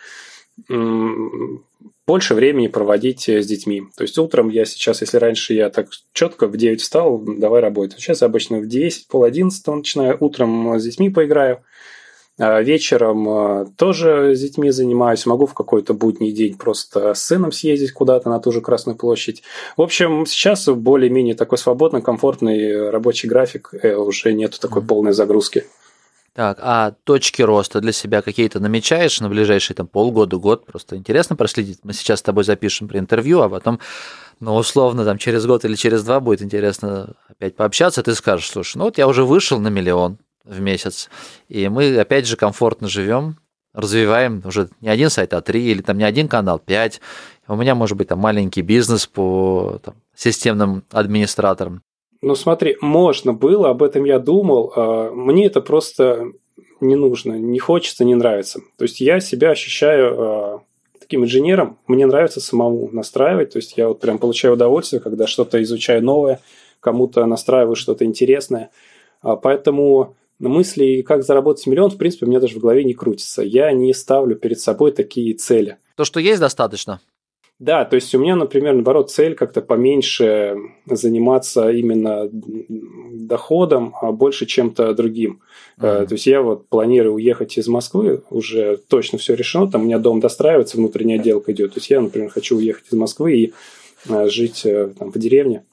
[2.06, 3.84] больше времени проводить с детьми.
[3.96, 8.00] То есть утром я сейчас, если раньше я так четко в 9 встал, давай работать.
[8.00, 11.62] Сейчас я обычно в 10, пол 11 начинаю, утром с детьми поиграю,
[12.62, 15.26] вечером а, тоже с детьми занимаюсь.
[15.26, 19.42] Могу в какой-то будний день просто с сыном съездить куда-то на ту же Красную площадь.
[19.76, 23.70] В общем, сейчас более-менее такой свободный, комфортный рабочий график.
[23.82, 25.64] Э, уже нету такой полной загрузки.
[26.34, 30.64] Так, а точки роста для себя какие-то намечаешь на ближайшие там полгода, год?
[30.64, 31.80] Просто интересно проследить.
[31.82, 33.80] Мы сейчас с тобой запишем при интервью, а потом,
[34.40, 38.02] ну, условно, там через год или через два будет интересно опять пообщаться.
[38.02, 41.08] Ты скажешь, слушай, ну вот я уже вышел на миллион, в месяц.
[41.48, 43.36] И мы, опять же, комфортно живем,
[43.74, 47.00] развиваем уже не один сайт, а три, или там не один канал, пять.
[47.48, 51.82] У меня, может быть, там маленький бизнес по там, системным администраторам.
[52.20, 54.72] Ну, смотри, можно было, об этом я думал.
[54.76, 56.32] А, мне это просто
[56.80, 58.60] не нужно, не хочется, не нравится.
[58.78, 60.62] То есть я себя ощущаю а,
[61.00, 61.78] таким инженером.
[61.88, 63.50] Мне нравится самому настраивать.
[63.50, 66.40] То есть я вот прям получаю удовольствие, когда что-то изучаю новое,
[66.80, 68.70] кому-то настраиваю что-то интересное.
[69.20, 70.14] А, поэтому
[70.48, 73.42] мысли, как заработать миллион, в принципе, у меня даже в голове не крутится.
[73.42, 75.78] Я не ставлю перед собой такие цели.
[75.96, 77.00] То, что есть, достаточно?
[77.62, 84.46] Да, то есть у меня, например, наоборот, цель как-то поменьше заниматься именно доходом, а больше
[84.46, 85.42] чем-то другим.
[85.78, 86.06] Mm-hmm.
[86.06, 90.00] То есть я вот планирую уехать из Москвы, уже точно все решено, там у меня
[90.00, 91.74] дом достраивается, внутренняя отделка идет.
[91.74, 93.52] То есть я, например, хочу уехать из Москвы и
[94.08, 95.64] э, жить э, там, в деревне.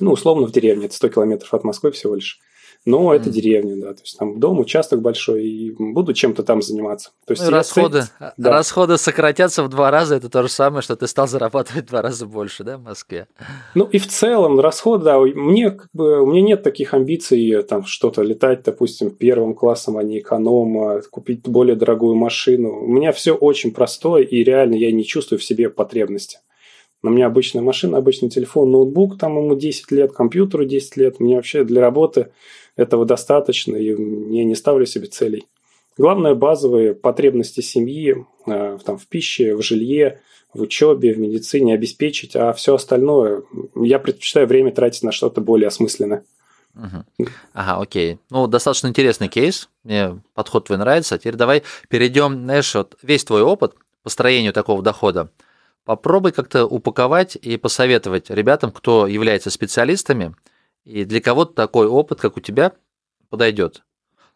[0.00, 2.40] Ну, условно в деревне, это 100 километров от Москвы всего лишь.
[2.86, 3.32] Но это mm.
[3.32, 3.94] деревня, да.
[3.94, 7.10] То есть там дом, участок большой, и буду чем-то там заниматься.
[7.26, 8.30] То есть ну, расходы, цель...
[8.36, 8.50] да.
[8.52, 12.00] расходы сократятся в два раза, это то же самое, что ты стал зарабатывать в два
[12.00, 13.26] раза больше, да, в Москве.
[13.74, 17.84] Ну и в целом расходы, да, мне как бы у меня нет таких амбиций там
[17.84, 22.84] что-то летать, допустим, первым классом, а не эконом, а купить более дорогую машину.
[22.84, 26.38] У меня все очень простое, и реально я не чувствую в себе потребности.
[27.02, 31.20] У меня обычная машина, обычный телефон, ноутбук, там ему 10 лет, компьютеру 10 лет.
[31.20, 32.30] Мне вообще для работы
[32.76, 35.46] этого достаточно, и я не ставлю себе целей.
[35.98, 40.20] Главное– базовые потребности семьи э, там, в пище, в жилье,
[40.52, 43.42] в учебе, в медицине обеспечить, а все остальное
[43.74, 46.22] я предпочитаю время тратить на что-то более осмысленное.
[46.74, 47.28] Угу.
[47.54, 48.18] Ага, окей.
[48.30, 49.70] Ну, достаточно интересный кейс.
[49.82, 51.16] Мне подход твой нравится.
[51.16, 55.30] Теперь давай перейдем, знаешь, вот весь твой опыт построению такого дохода.
[55.84, 60.34] Попробуй как-то упаковать и посоветовать ребятам, кто является специалистами,
[60.86, 62.72] и для кого-то такой опыт, как у тебя,
[63.28, 63.82] подойдет.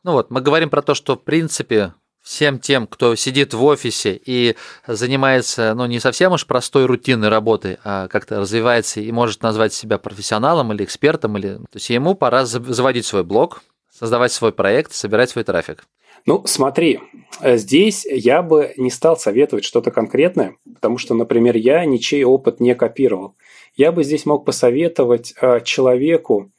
[0.02, 4.20] Ну вот, мы говорим про то, что в принципе всем тем, кто сидит в офисе
[4.22, 9.72] и занимается, ну, не совсем уж простой рутинной работой, а как-то развивается и может назвать
[9.72, 11.54] себя профессионалом или экспертом, или...
[11.54, 15.84] то есть ему пора заводить свой блог, создавать свой проект, собирать свой трафик.
[16.26, 17.00] Ну, смотри,
[17.40, 22.60] э, здесь я бы не стал советовать что-то конкретное, потому что, например, я ничей опыт
[22.60, 23.36] не копировал.
[23.76, 26.50] Я бы здесь мог посоветовать э, человеку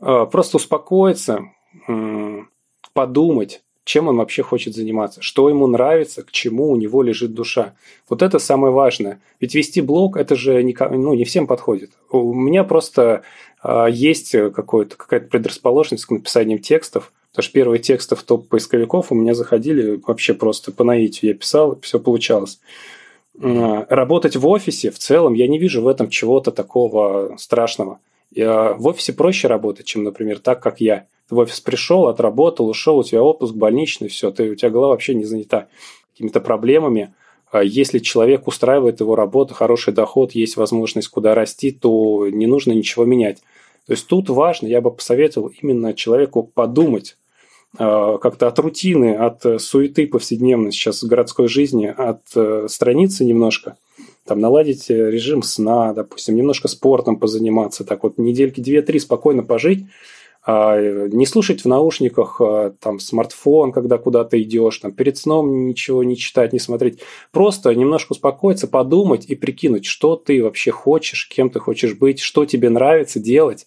[0.00, 1.44] э, просто успокоиться,
[2.92, 7.74] подумать, чем он вообще хочет заниматься, что ему нравится, к чему у него лежит душа.
[8.08, 9.20] Вот это самое важное.
[9.40, 11.90] Ведь вести блог, это же не, ну, не всем подходит.
[12.10, 13.22] У меня просто
[13.62, 19.14] э, есть какая-то предрасположенность к написанию текстов, потому что первые тексты в топ поисковиков у
[19.14, 21.32] меня заходили вообще просто по наитию.
[21.32, 22.60] Я писал, все получалось.
[23.40, 28.00] Работать в офисе в целом я не вижу в этом чего-то такого страшного.
[28.30, 32.68] Я, в офисе проще работать, чем, например, так, как я– ты в офис пришел, отработал,
[32.68, 35.68] ушел, у тебя отпуск, больничный, все, ты, у тебя голова вообще не занята
[36.12, 37.14] какими-то проблемами.
[37.52, 42.72] А если человек устраивает его работу, хороший доход, есть возможность куда расти, то не нужно
[42.72, 43.38] ничего менять.
[43.86, 47.16] То есть тут важно, я бы посоветовал именно человеку подумать
[47.76, 53.76] как-то от рутины, от суеты повседневной сейчас городской жизни, от э, страницы немножко,
[54.26, 59.84] там наладить режим сна, допустим, немножко спортом позаниматься, так вот недельки две-три спокойно пожить,
[60.42, 66.02] а, не слушать в наушниках а, там смартфон, когда куда-то идешь, там перед сном ничего
[66.02, 67.00] не читать, не смотреть.
[67.30, 72.46] Просто немножко успокоиться, подумать и прикинуть, что ты вообще хочешь, кем ты хочешь быть, что
[72.46, 73.66] тебе нравится делать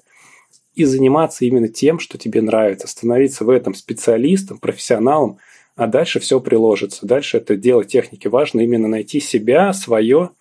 [0.75, 5.37] и заниматься именно тем, что тебе нравится, становиться в этом специалистом, профессионалом,
[5.75, 7.05] а дальше все приложится.
[7.05, 8.27] Дальше это дело техники.
[8.27, 10.31] Важно именно найти себя, свое,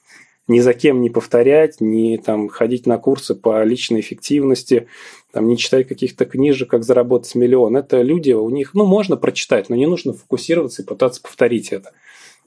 [0.49, 4.89] ни за кем не повторять, не там, ходить на курсы по личной эффективности,
[5.33, 7.77] там, не читать каких-то книжек, как заработать миллион.
[7.77, 11.93] Это люди, у них, ну, можно прочитать, но не нужно фокусироваться и пытаться повторить это.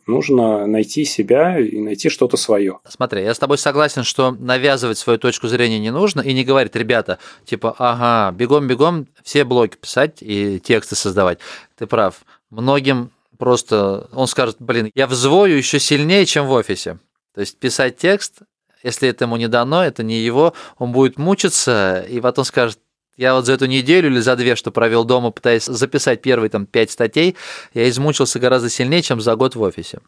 [0.08, 2.80] Нужно найти себя и найти что-то свое.
[2.88, 6.76] Смотри, я с тобой согласен, что навязывать свою точку зрения не нужно и не говорить,
[6.76, 11.40] ребята, типа, ага, бегом-бегом все блоги писать и тексты создавать.
[11.76, 12.24] Ты прав.
[12.52, 17.00] Многим просто он скажет, блин, я взвою еще сильнее, чем в офисе.
[17.34, 18.44] То есть писать текст,
[18.84, 22.80] если это ему не дано, это не его, он будет мучиться, и потом скажет,
[23.18, 26.66] я вот за эту неделю или за две, что провел дома, пытаясь записать первые там
[26.66, 27.36] пять статей,
[27.74, 30.00] я измучился гораздо сильнее, чем за год в офисе.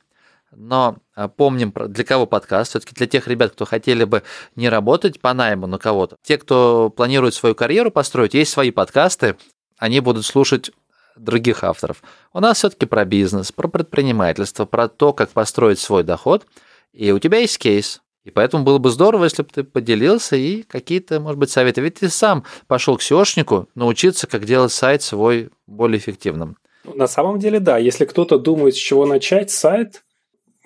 [0.51, 4.23] Но а, помним, для кого подкаст, все-таки для тех ребят, кто хотели бы
[4.55, 6.15] не работать по найму на кого-то.
[6.23, 9.35] Те, кто планирует свою карьеру построить, есть свои подкасты,
[9.77, 10.71] они будут слушать
[11.17, 12.01] других авторов.
[12.33, 16.45] У нас все-таки про бизнес, про предпринимательство, про то, как построить свой доход–
[16.97, 18.01] и у тебя есть кейс.
[18.27, 21.79] И поэтому было бы здорово, если бы ты поделился и какие-то, может быть, советы.
[21.79, 26.57] Ведь ты сам пошел к SEOшнику научиться, как делать сайт свой более эффективным.
[26.83, 27.77] На самом деле, да.
[27.77, 30.03] Если кто-то думает, с чего начать, сайт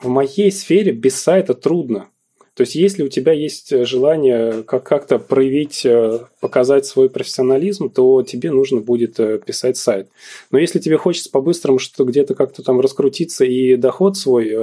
[0.02, 2.08] в моей сфере без сайта трудно.
[2.54, 7.90] То есть, если у тебя есть э, желание как- как-то проявить, э, показать свой профессионализм,
[7.90, 10.10] то тебе нужно будет э, писать сайт.
[10.52, 14.54] Но если тебе хочется по-быстрому что-то где-то как-то там раскрутиться и доход свой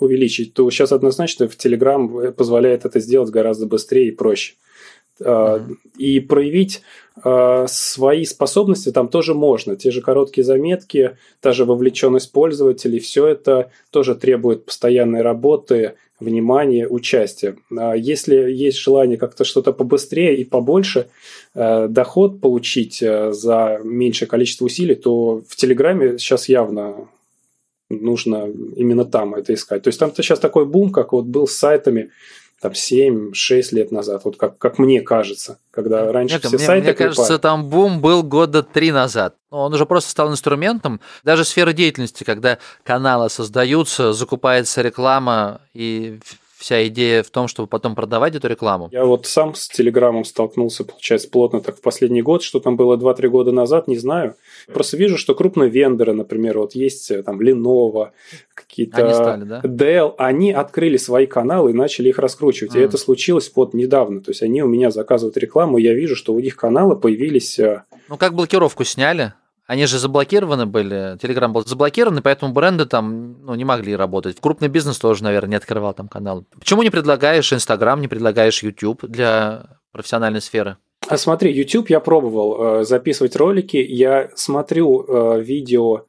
[0.00, 4.54] увеличить, то сейчас однозначно в Telegram позволяет это сделать гораздо быстрее и проще.
[5.20, 5.76] Mm-hmm.
[5.98, 6.82] И проявить
[7.66, 9.76] свои способности там тоже можно.
[9.76, 16.88] Те же короткие заметки, та же вовлеченность пользователей, все это тоже требует постоянной работы, внимание,
[16.88, 17.56] участие.
[17.76, 21.08] А если есть желание как-то что-то побыстрее и побольше,
[21.54, 27.08] э, доход получить э, за меньшее количество усилий, то в Телеграме сейчас явно
[27.90, 29.82] нужно именно там это искать.
[29.82, 32.10] То есть там-то сейчас такой бум, как вот был с сайтами,
[32.64, 36.86] там 7-6 лет назад, вот как, как мне кажется, когда раньше Нет, все мне, сайты
[36.86, 39.36] Мне кажется, там бум был года три назад.
[39.50, 41.00] Он уже просто стал инструментом.
[41.24, 46.20] Даже сфера деятельности, когда каналы создаются, закупается реклама, и
[46.56, 48.88] вся идея в том, чтобы потом продавать эту рекламу?
[48.92, 52.42] Я вот сам с Телеграмом столкнулся, получается, плотно так в последний год.
[52.42, 54.36] Что там было 2-3 года назад, не знаю.
[54.72, 58.10] Просто вижу, что крупные вендоры, например, вот есть э, там Lenovo,
[58.54, 59.60] какие-то они стали, да?
[59.62, 62.74] Dell, они открыли свои каналы и начали их раскручивать.
[62.74, 62.80] Mm.
[62.80, 64.20] И это случилось вот недавно.
[64.20, 67.58] То есть они у меня заказывают рекламу, и я вижу, что у них каналы появились...
[67.58, 69.34] Э, ну, как блокировку сняли?
[69.66, 74.38] Они же заблокированы были, Telegram был заблокирован, поэтому бренды там ну, не могли работать.
[74.38, 76.44] Крупный бизнес тоже, наверное, не открывал там канал.
[76.58, 80.76] Почему не предлагаешь Instagram, не предлагаешь YouTube для профессиональной сферы?
[81.08, 86.04] А смотри, YouTube я пробовал э, записывать ролики, я смотрю э, видео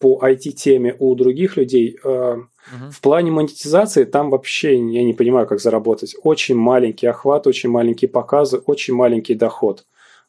[0.00, 1.98] по IT-теме у других людей.
[2.02, 2.90] Э, угу.
[2.90, 6.16] В плане монетизации там вообще я не понимаю, как заработать.
[6.22, 9.84] Очень маленький охват, очень маленькие показы, очень маленький доход.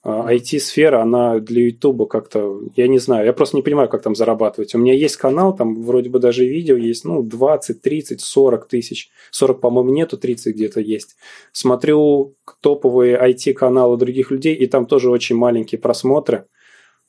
[0.08, 4.74] IT-сфера, она для YouTube как-то, я не знаю, я просто не понимаю, как там зарабатывать.
[4.74, 9.10] У меня есть канал, там вроде бы даже видео есть, ну, 20, 30, 40 тысяч.
[9.32, 11.18] 40, по-моему, нету, 30 где-то есть.
[11.52, 16.46] Смотрю топовые IT-каналы других людей, и там тоже очень маленькие просмотры.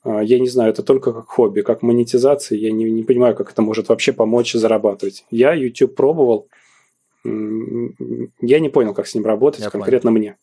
[0.03, 2.57] А, я не знаю, это только как хобби, как монетизация.
[2.57, 5.23] Я не, не понимаю, как это может вообще помочь зарабатывать.
[5.31, 6.49] Я YouTube пробовал.
[7.23, 10.19] Я не понял, как с ним работать, я конкретно понял.
[10.19, 10.37] мне.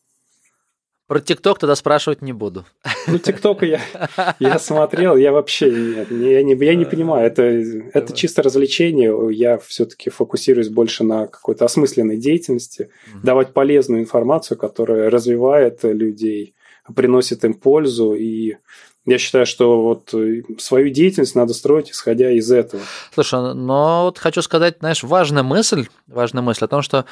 [1.06, 2.64] Про ТикТок тогда спрашивать не буду.
[3.06, 3.80] Ну, ТикТок я,
[4.40, 9.58] я смотрел, я вообще нет, я, не, я не понимаю, это, это чисто развлечение, я
[9.58, 12.90] все-таки фокусируюсь больше на какой-то осмысленной деятельности,
[13.22, 16.56] давать полезную информацию, которая развивает людей,
[16.96, 18.56] приносит им пользу, и
[19.04, 20.12] я считаю, что вот
[20.58, 22.82] свою деятельность надо строить, исходя из этого.
[23.14, 27.04] Слушай, но вот хочу сказать, знаешь, важная мысль, важная мысль о том, что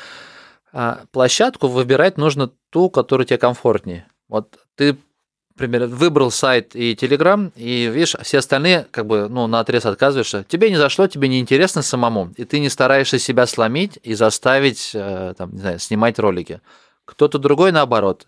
[1.12, 4.06] площадку выбирать нужно ту, которая тебе комфортнее.
[4.28, 4.96] Вот ты,
[5.54, 10.44] например, выбрал сайт и Telegram, и видишь, все остальные как бы ну, на отрез отказываешься.
[10.48, 14.90] Тебе не зашло, тебе не интересно самому, и ты не стараешься себя сломить и заставить
[14.94, 16.60] э, там, не знаю, снимать ролики.
[17.04, 18.26] Кто-то другой, наоборот,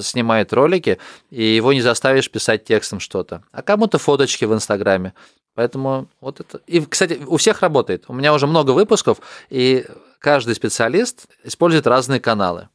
[0.00, 0.98] снимает ролики,
[1.30, 3.42] и его не заставишь писать текстом что-то.
[3.52, 5.14] А кому-то фоточки в Инстаграме.
[5.54, 6.60] Поэтому вот это...
[6.66, 8.04] И, кстати, у всех работает.
[8.08, 9.86] У меня уже много выпусков, и
[10.18, 12.68] каждый специалист использует разные каналы.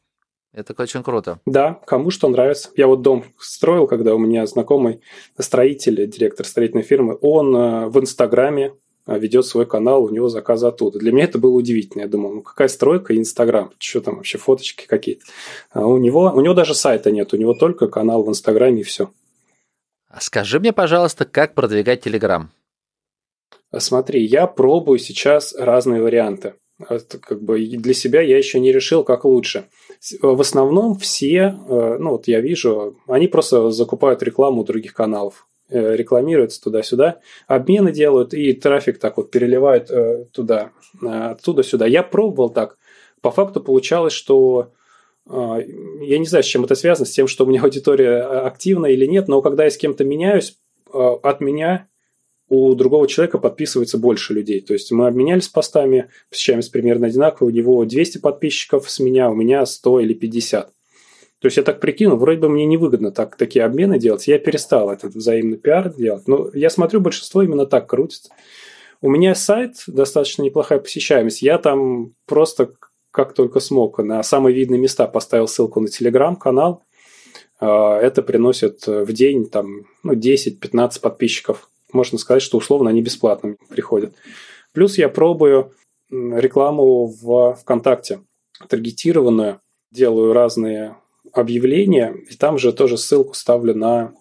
[0.54, 1.40] Это очень круто.
[1.46, 2.70] Да, кому что нравится.
[2.76, 5.02] Я вот дом строил, когда у меня знакомый
[5.38, 8.74] строитель, директор строительной фирмы, он э, в Инстаграме
[9.08, 11.00] э, ведет свой канал, у него заказы оттуда.
[11.00, 12.02] Для меня это было удивительно.
[12.02, 13.72] Я думал, ну какая стройка и Инстаграм?
[13.80, 15.24] Что там вообще, фоточки какие-то?
[15.72, 18.84] А у него, у него даже сайта нет, у него только канал в Инстаграме и
[18.84, 19.10] все.
[20.10, 22.52] А скажи мне, пожалуйста, как продвигать Телеграм?
[23.78, 26.56] Смотри, я пробую сейчас разные варианты.
[26.90, 29.66] Это как бы для себя я еще не решил, как лучше.
[30.22, 35.48] В основном все, э, ну вот я вижу, они просто закупают рекламу у других каналов,
[35.70, 41.86] э, рекламируются туда-сюда, обмены делают и трафик так вот переливают э, туда, оттуда сюда.
[41.86, 42.78] Я пробовал так.
[43.22, 44.72] По факту получалось, что
[45.28, 49.06] я не знаю, с чем это связано, с тем, что у меня аудитория активна или
[49.06, 50.58] нет, но когда я с кем-то меняюсь,
[50.92, 51.88] от меня
[52.52, 54.60] у другого человека подписывается больше людей.
[54.60, 57.48] То есть мы обменялись постами, посещаемся примерно одинаково.
[57.48, 60.68] У него 200 подписчиков с меня, у меня 100 или 50.
[60.68, 64.28] То есть я так прикинул, вроде бы мне невыгодно так, такие обмены делать.
[64.28, 66.28] Я перестал этот взаимный пиар делать.
[66.28, 68.32] Но я смотрю, большинство именно так крутится.
[69.00, 71.42] У меня сайт, достаточно неплохая посещаемость.
[71.42, 72.74] Я там просто
[73.12, 76.84] как только смог на самые видные места поставил ссылку на телеграм-канал.
[77.62, 83.56] А, это приносит в день там, ну, 10-15 подписчиков можно сказать, что условно они бесплатно
[83.70, 84.14] приходят.
[84.74, 85.74] Плюс я пробую
[86.10, 88.22] рекламу в ВКонтакте,
[88.68, 90.98] таргетированную, делаю разные
[91.34, 94.14] объявления, и там же тоже ссылку ставлю на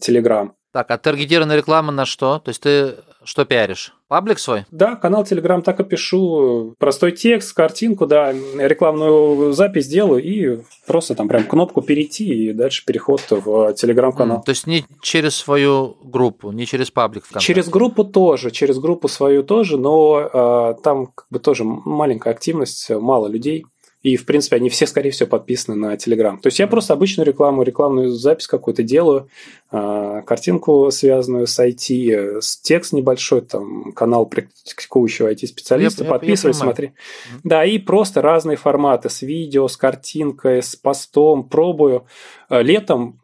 [0.00, 0.54] Телеграм.
[0.72, 2.38] Так, а таргетированная реклама на что?
[2.40, 3.94] То есть ты что пиаришь?
[4.08, 4.64] Паблик свой?
[4.70, 6.74] Да, канал Telegram так и пишу.
[6.78, 12.84] Простой текст, картинку, да, рекламную запись делаю и просто там прям кнопку перейти и дальше
[12.86, 14.38] переход в Telegram-канал.
[14.38, 17.46] Mm, то есть не через свою группу, не через паблик ВКонтакте?
[17.46, 22.88] Через группу тоже, через группу свою тоже, но э, там как бы тоже маленькая активность,
[22.90, 23.66] мало людей.
[24.02, 26.38] И, в принципе, они все, скорее всего, подписаны на Telegram.
[26.40, 29.28] То есть я просто обычную рекламу, рекламную запись какую-то делаю,
[29.70, 36.92] а, картинку, связанную с IT, текст небольшой, там, канал практикующего IT-специалиста, подписывай, смотри.
[37.42, 42.06] Да, и просто разные форматы с видео, с картинкой, с постом, пробую.
[42.48, 43.18] А, летом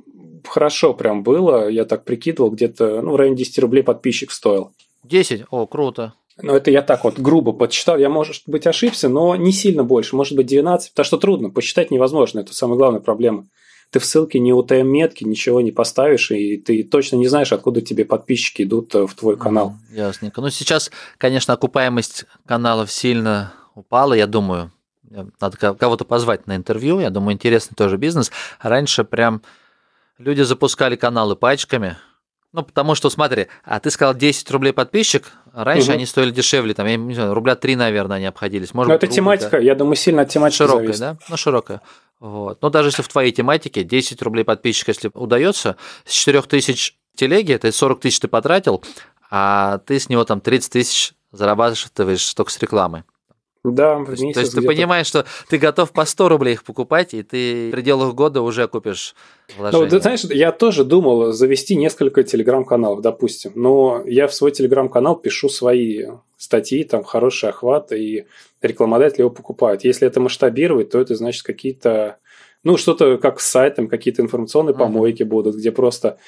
[0.46, 4.72] хорошо прям было, я так прикидывал, где-то ну, в районе 10 рублей подписчик стоил.
[5.04, 5.44] 10?
[5.50, 6.14] О, круто.
[6.42, 7.96] Ну, это я так вот грубо подсчитал.
[7.96, 10.16] Я, может быть, ошибся, но не сильно больше.
[10.16, 10.90] Может быть, 12.
[10.90, 11.50] Потому что трудно.
[11.50, 12.40] Посчитать невозможно.
[12.40, 13.46] Это самая главная проблема.
[13.90, 18.04] Ты в ссылке не UTM-метки, ничего не поставишь, и ты точно не знаешь, откуда тебе
[18.04, 19.74] подписчики идут э, в твой канал.
[19.92, 20.40] Mm, ясненько.
[20.40, 24.72] Ну, сейчас, конечно, окупаемость каналов сильно упала, я думаю.
[25.40, 26.98] Надо кого-то позвать на интервью.
[26.98, 28.32] Я думаю, интересный тоже бизнес.
[28.60, 29.42] Раньше прям
[30.18, 31.96] люди запускали каналы пачками–
[32.54, 35.94] ну, потому что, смотри, а ты сказал 10 рублей подписчик, раньше угу.
[35.94, 38.74] они стоили дешевле, там, я не знаю, рубля 3, наверное, они обходились.
[38.74, 39.58] Может, Но это рубль, тематика, да?
[39.58, 41.00] я думаю, сильно от тематики Широкая, зависит.
[41.00, 41.16] да?
[41.28, 41.80] Ну, широкая.
[42.20, 42.60] Вот.
[42.62, 47.52] Но даже если в твоей тематике 10 рублей подписчик, если удается, с 4 тысяч телеги,
[47.52, 48.82] это 40 тысяч ты потратил,
[49.30, 53.04] а ты с него там 30 тысяч зарабатываешь только с рекламы.
[53.64, 54.34] Да, в месяц.
[54.34, 57.70] То есть ты понимаешь, что ты готов по 100 рублей их покупать, и ты в
[57.70, 59.14] пределах года уже купишь
[59.56, 59.84] вложения.
[59.84, 63.52] Ну, ты знаешь, я тоже думал завести несколько телеграм-каналов, допустим.
[63.54, 66.04] Но я в свой телеграм-канал пишу свои
[66.36, 68.26] статьи, там хороший охват, и
[68.60, 69.82] рекламодатели его покупают.
[69.82, 72.18] Если это масштабировать, то это значит какие-то
[72.64, 75.26] Ну, что-то как с сайтом, какие-то информационные помойки uh-huh.
[75.26, 76.18] будут, где просто...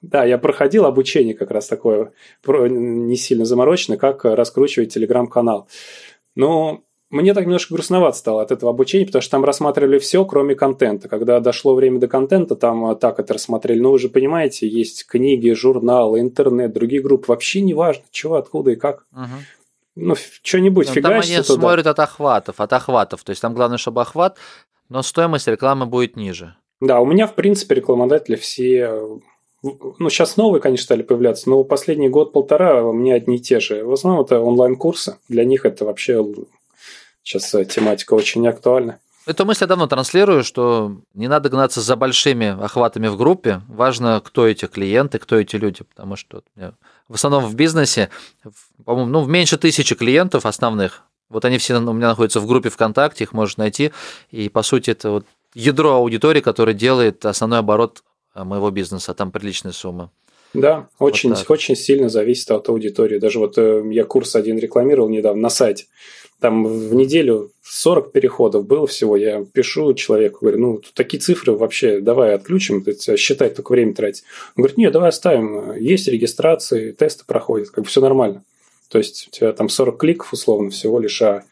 [0.00, 2.12] Да, я проходил обучение как раз такое,
[2.44, 5.68] не сильно замороченное, как раскручивать телеграм-канал.
[6.34, 10.54] Но мне так немножко грустновато стало от этого обучения, потому что там рассматривали все, кроме
[10.54, 11.08] контента.
[11.08, 13.80] Когда дошло время до контента, там так это рассмотрели.
[13.80, 17.26] Но вы же понимаете, есть книги, журналы, интернет, другие группы.
[17.28, 19.04] Вообще не важно, чего, откуда и как.
[19.12, 19.26] Угу.
[19.96, 21.42] Ну, что-нибудь ну, Там они туда.
[21.42, 23.22] смотрят от охватов, от охватов.
[23.24, 24.38] То есть там главное, чтобы охват,
[24.88, 26.56] но стоимость рекламы будет ниже.
[26.80, 29.20] Да, у меня, в принципе, рекламодатели все
[29.62, 33.84] ну, сейчас новые, конечно, стали появляться, но последний год-полтора у меня одни и те же.
[33.84, 35.18] В основном это онлайн-курсы.
[35.28, 36.24] Для них это вообще
[37.22, 38.98] сейчас э, тематика очень актуальна.
[39.24, 43.62] Эту мысль я давно транслирую, что не надо гнаться за большими охватами в группе.
[43.68, 45.84] Важно, кто эти клиенты, кто эти люди.
[45.84, 46.42] Потому что
[47.08, 48.10] в основном в бизнесе,
[48.84, 51.04] по-моему, ну, меньше тысячи клиентов основных.
[51.28, 53.92] Вот они все у меня находятся в группе ВКонтакте, их можно найти.
[54.32, 58.02] И, по сути, это вот ядро аудитории, которое делает основной оборот
[58.34, 59.14] моего бизнеса.
[59.14, 60.10] Там приличная сумма.
[60.54, 63.18] Да, очень, вот очень сильно зависит от аудитории.
[63.18, 65.86] Даже вот э, я курс один рекламировал недавно на сайте
[66.42, 69.16] там в неделю 40 переходов было всего.
[69.16, 72.84] Я пишу человеку, говорю, ну, тут такие цифры вообще, давай отключим,
[73.16, 74.24] считай, только время тратить.
[74.56, 78.44] Он говорит, нет, давай оставим, есть регистрации, тесты проходят, как бы все нормально.
[78.88, 81.44] То есть, у тебя там 40 кликов условно всего лишь, а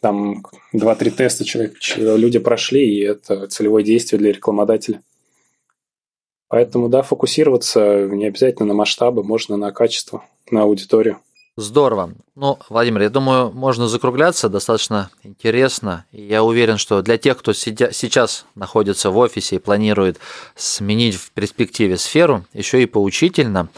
[0.00, 0.44] там
[0.74, 5.02] 2-3 теста человек, люди прошли, и это целевое действие для рекламодателя.
[6.48, 11.18] Поэтому, да, фокусироваться не обязательно на масштабы, можно на качество, на аудиторию.
[11.56, 12.14] Здорово.
[12.36, 16.04] Ну, Владимир, я думаю, можно закругляться, достаточно интересно.
[16.12, 20.20] И я уверен, что для тех, кто сидя, сейчас находится в офисе и планирует
[20.54, 23.68] сменить в перспективе сферу, еще и поучительно.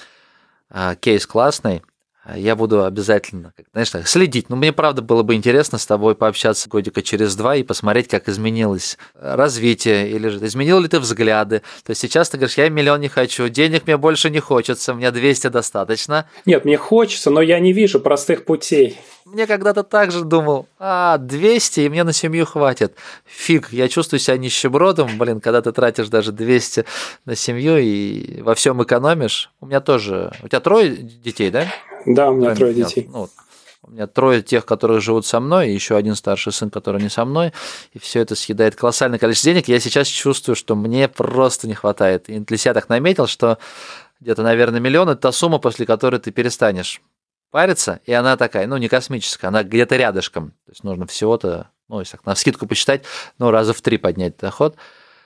[0.69, 1.81] А, кейс классный.
[2.37, 4.49] Я буду обязательно, знаешь, следить.
[4.49, 8.09] Но ну, мне, правда, было бы интересно с тобой пообщаться годика через два и посмотреть,
[8.09, 11.63] как изменилось развитие, или же изменил ли ты взгляды.
[11.85, 15.11] То есть сейчас ты говоришь, я миллион не хочу, денег мне больше не хочется, мне
[15.11, 16.27] 200 достаточно.
[16.47, 18.99] Нет, мне хочется, но я не вижу простых путей.
[19.33, 22.97] Мне когда-то так же думал, а, 200, и мне на семью хватит.
[23.25, 26.85] Фиг, я чувствую себя нищебродом, блин, когда ты тратишь даже 200
[27.27, 29.53] на семью и во всем экономишь.
[29.61, 30.33] У меня тоже...
[30.43, 31.67] У тебя трое детей, да?
[32.07, 33.09] Да, у меня трое детей.
[33.09, 33.29] Ну,
[33.85, 37.09] у меня трое тех, которые живут со мной, и еще один старший сын, который не
[37.09, 37.53] со мной,
[37.93, 39.69] и все это съедает колоссальное количество денег.
[39.69, 42.29] Я сейчас чувствую, что мне просто не хватает.
[42.29, 43.59] И для себя так наметил, что
[44.19, 47.01] где-то, наверное, миллион– это та сумма, после которой ты перестанешь
[47.51, 50.51] париться, и она такая, ну, не космическая, она где-то рядышком.
[50.67, 53.03] То есть нужно всего-то, ну, если так на скидку посчитать,
[53.39, 54.77] ну, раза в три поднять доход,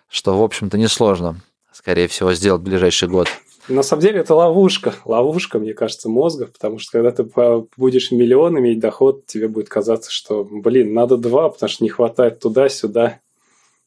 [0.08, 1.40] что, в общем-то, несложно,
[1.72, 3.28] скорее всего, сделать в ближайший год.
[3.68, 4.94] На самом деле это ловушка.
[5.06, 7.24] Ловушка, мне кажется, мозга, потому что когда ты
[7.76, 12.40] будешь миллион иметь доход, тебе будет казаться, что, блин, надо два, потому что не хватает
[12.40, 13.20] туда-сюда,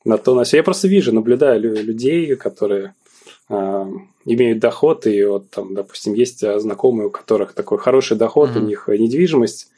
[0.04, 0.58] на то, на все.
[0.58, 2.96] Я просто вижу, наблюдаю людей, которые
[3.50, 3.86] э,
[4.28, 8.60] имеют доход, и вот там, допустим, есть знакомые, у которых такой хороший доход, mm-hmm.
[8.60, 9.70] у них недвижимость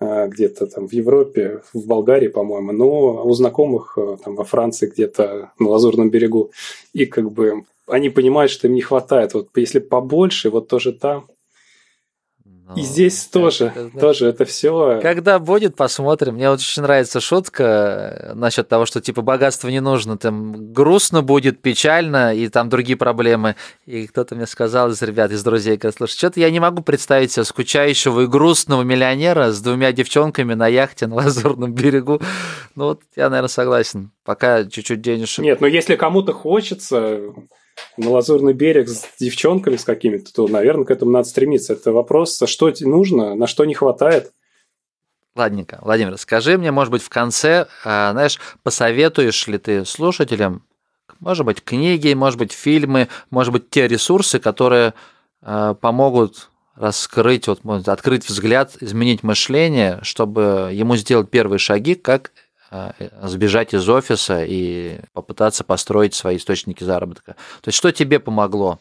[0.00, 4.86] э, где-то там в Европе, в Болгарии, по-моему, но у знакомых э, там во Франции
[4.86, 6.52] где-то на Лазурном берегу.
[6.92, 9.34] И как бы они понимают, что им не хватает.
[9.34, 11.26] Вот если побольше, вот тоже там.
[12.68, 15.00] Ну, и здесь тоже, это, тоже это все.
[15.00, 16.34] Когда будет, посмотрим.
[16.34, 21.62] Мне очень нравится шутка э, насчет того, что типа богатство не нужно, там грустно будет,
[21.62, 23.56] печально и там другие проблемы.
[23.86, 27.32] И кто-то мне сказал из ребят, из друзей, говорит, слушай, что-то я не могу представить
[27.32, 32.20] себе скучающего и грустного миллионера с двумя девчонками на яхте на Лазурном берегу.
[32.74, 34.10] Ну вот я, наверное, согласен.
[34.24, 35.38] Пока чуть-чуть денежек.
[35.38, 37.18] Нет, но если кому-то хочется,
[37.96, 41.74] на Лазурный берег с девчонками с какими-то, то, наверное, к этому надо стремиться.
[41.74, 44.32] Это вопрос, что тебе нужно, на что не хватает.
[45.34, 45.78] Ладненько.
[45.82, 50.64] Владимир, скажи мне, может быть, в конце, а, знаешь, посоветуешь ли ты слушателям,
[51.20, 54.94] может быть, книги, может быть, фильмы, может быть, те ресурсы, которые
[55.42, 62.47] а, помогут раскрыть, вот, открыть взгляд, изменить мышление, чтобы ему сделать первые шаги, как а,
[63.22, 67.36] сбежать из офиса и попытаться построить свои источники заработка.
[67.62, 68.78] То есть что тебе помогло?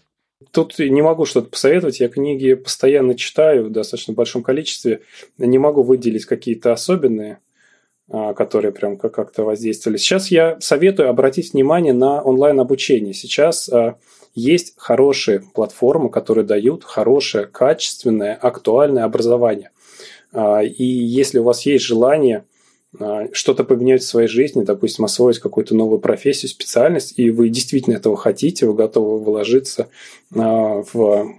[0.52, 2.00] Тут не могу что-то посоветовать.
[2.00, 5.02] Я книги постоянно читаю в достаточно большом количестве.
[5.38, 7.40] Не могу выделить какие-то особенные,
[8.10, 9.98] а, которые прям как-то воздействовали.
[9.98, 13.14] Сейчас я советую обратить внимание на онлайн-обучение.
[13.14, 13.98] Сейчас а,
[14.36, 19.72] есть хорошие платформы, которые дают хорошее, качественное, актуальное образование.
[20.36, 22.57] И если у вас есть желание– а,
[23.32, 28.18] что-то поменять в своей жизни, допустим, освоить какую-то новую профессию, специальность, и вы действительно этого
[28.18, 29.90] хотите, вы готовы вложиться
[30.36, 31.36] а, в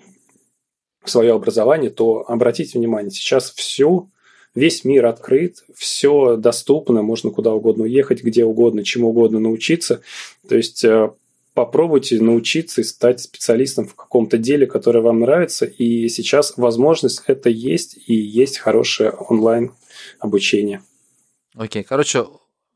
[1.05, 4.09] свое образование, то обратите внимание, сейчас все
[4.55, 10.01] весь мир открыт, все доступно, можно куда угодно уехать, где угодно, чему угодно научиться.
[10.49, 11.11] То есть э,
[11.55, 15.65] попробуйте научиться и стать специалистом в каком-то деле, которое вам нравится.
[15.67, 19.73] И сейчас возможность это есть, и есть хорошее онлайн
[20.19, 20.83] обучение.
[21.55, 22.27] Окей, короче,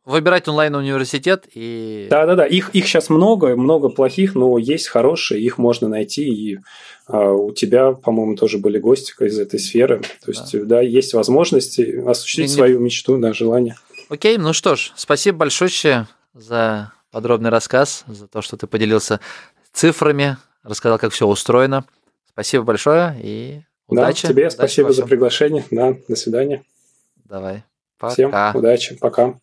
[0.05, 2.07] выбирать онлайн-университет и...
[2.11, 6.59] Да-да-да, их, их сейчас много, много плохих, но есть хорошие, их можно найти, и
[7.07, 10.01] а, у тебя, по-моему, тоже были гости из этой сферы.
[10.25, 13.77] То есть, да, да есть возможности осуществить не, свою мечту, да, желание.
[14.09, 19.21] Окей, ну что ж, спасибо большое за подробный рассказ, за то, что ты поделился
[19.73, 21.85] цифрами, рассказал, как все устроено.
[22.29, 24.23] Спасибо большое и удачи.
[24.23, 25.65] Да, тебе удачи спасибо за приглашение.
[25.71, 26.65] Да, до свидания.
[27.25, 27.65] Давай.
[28.03, 28.13] Пока.
[28.15, 28.99] Всем удачи.
[28.99, 29.39] Пока.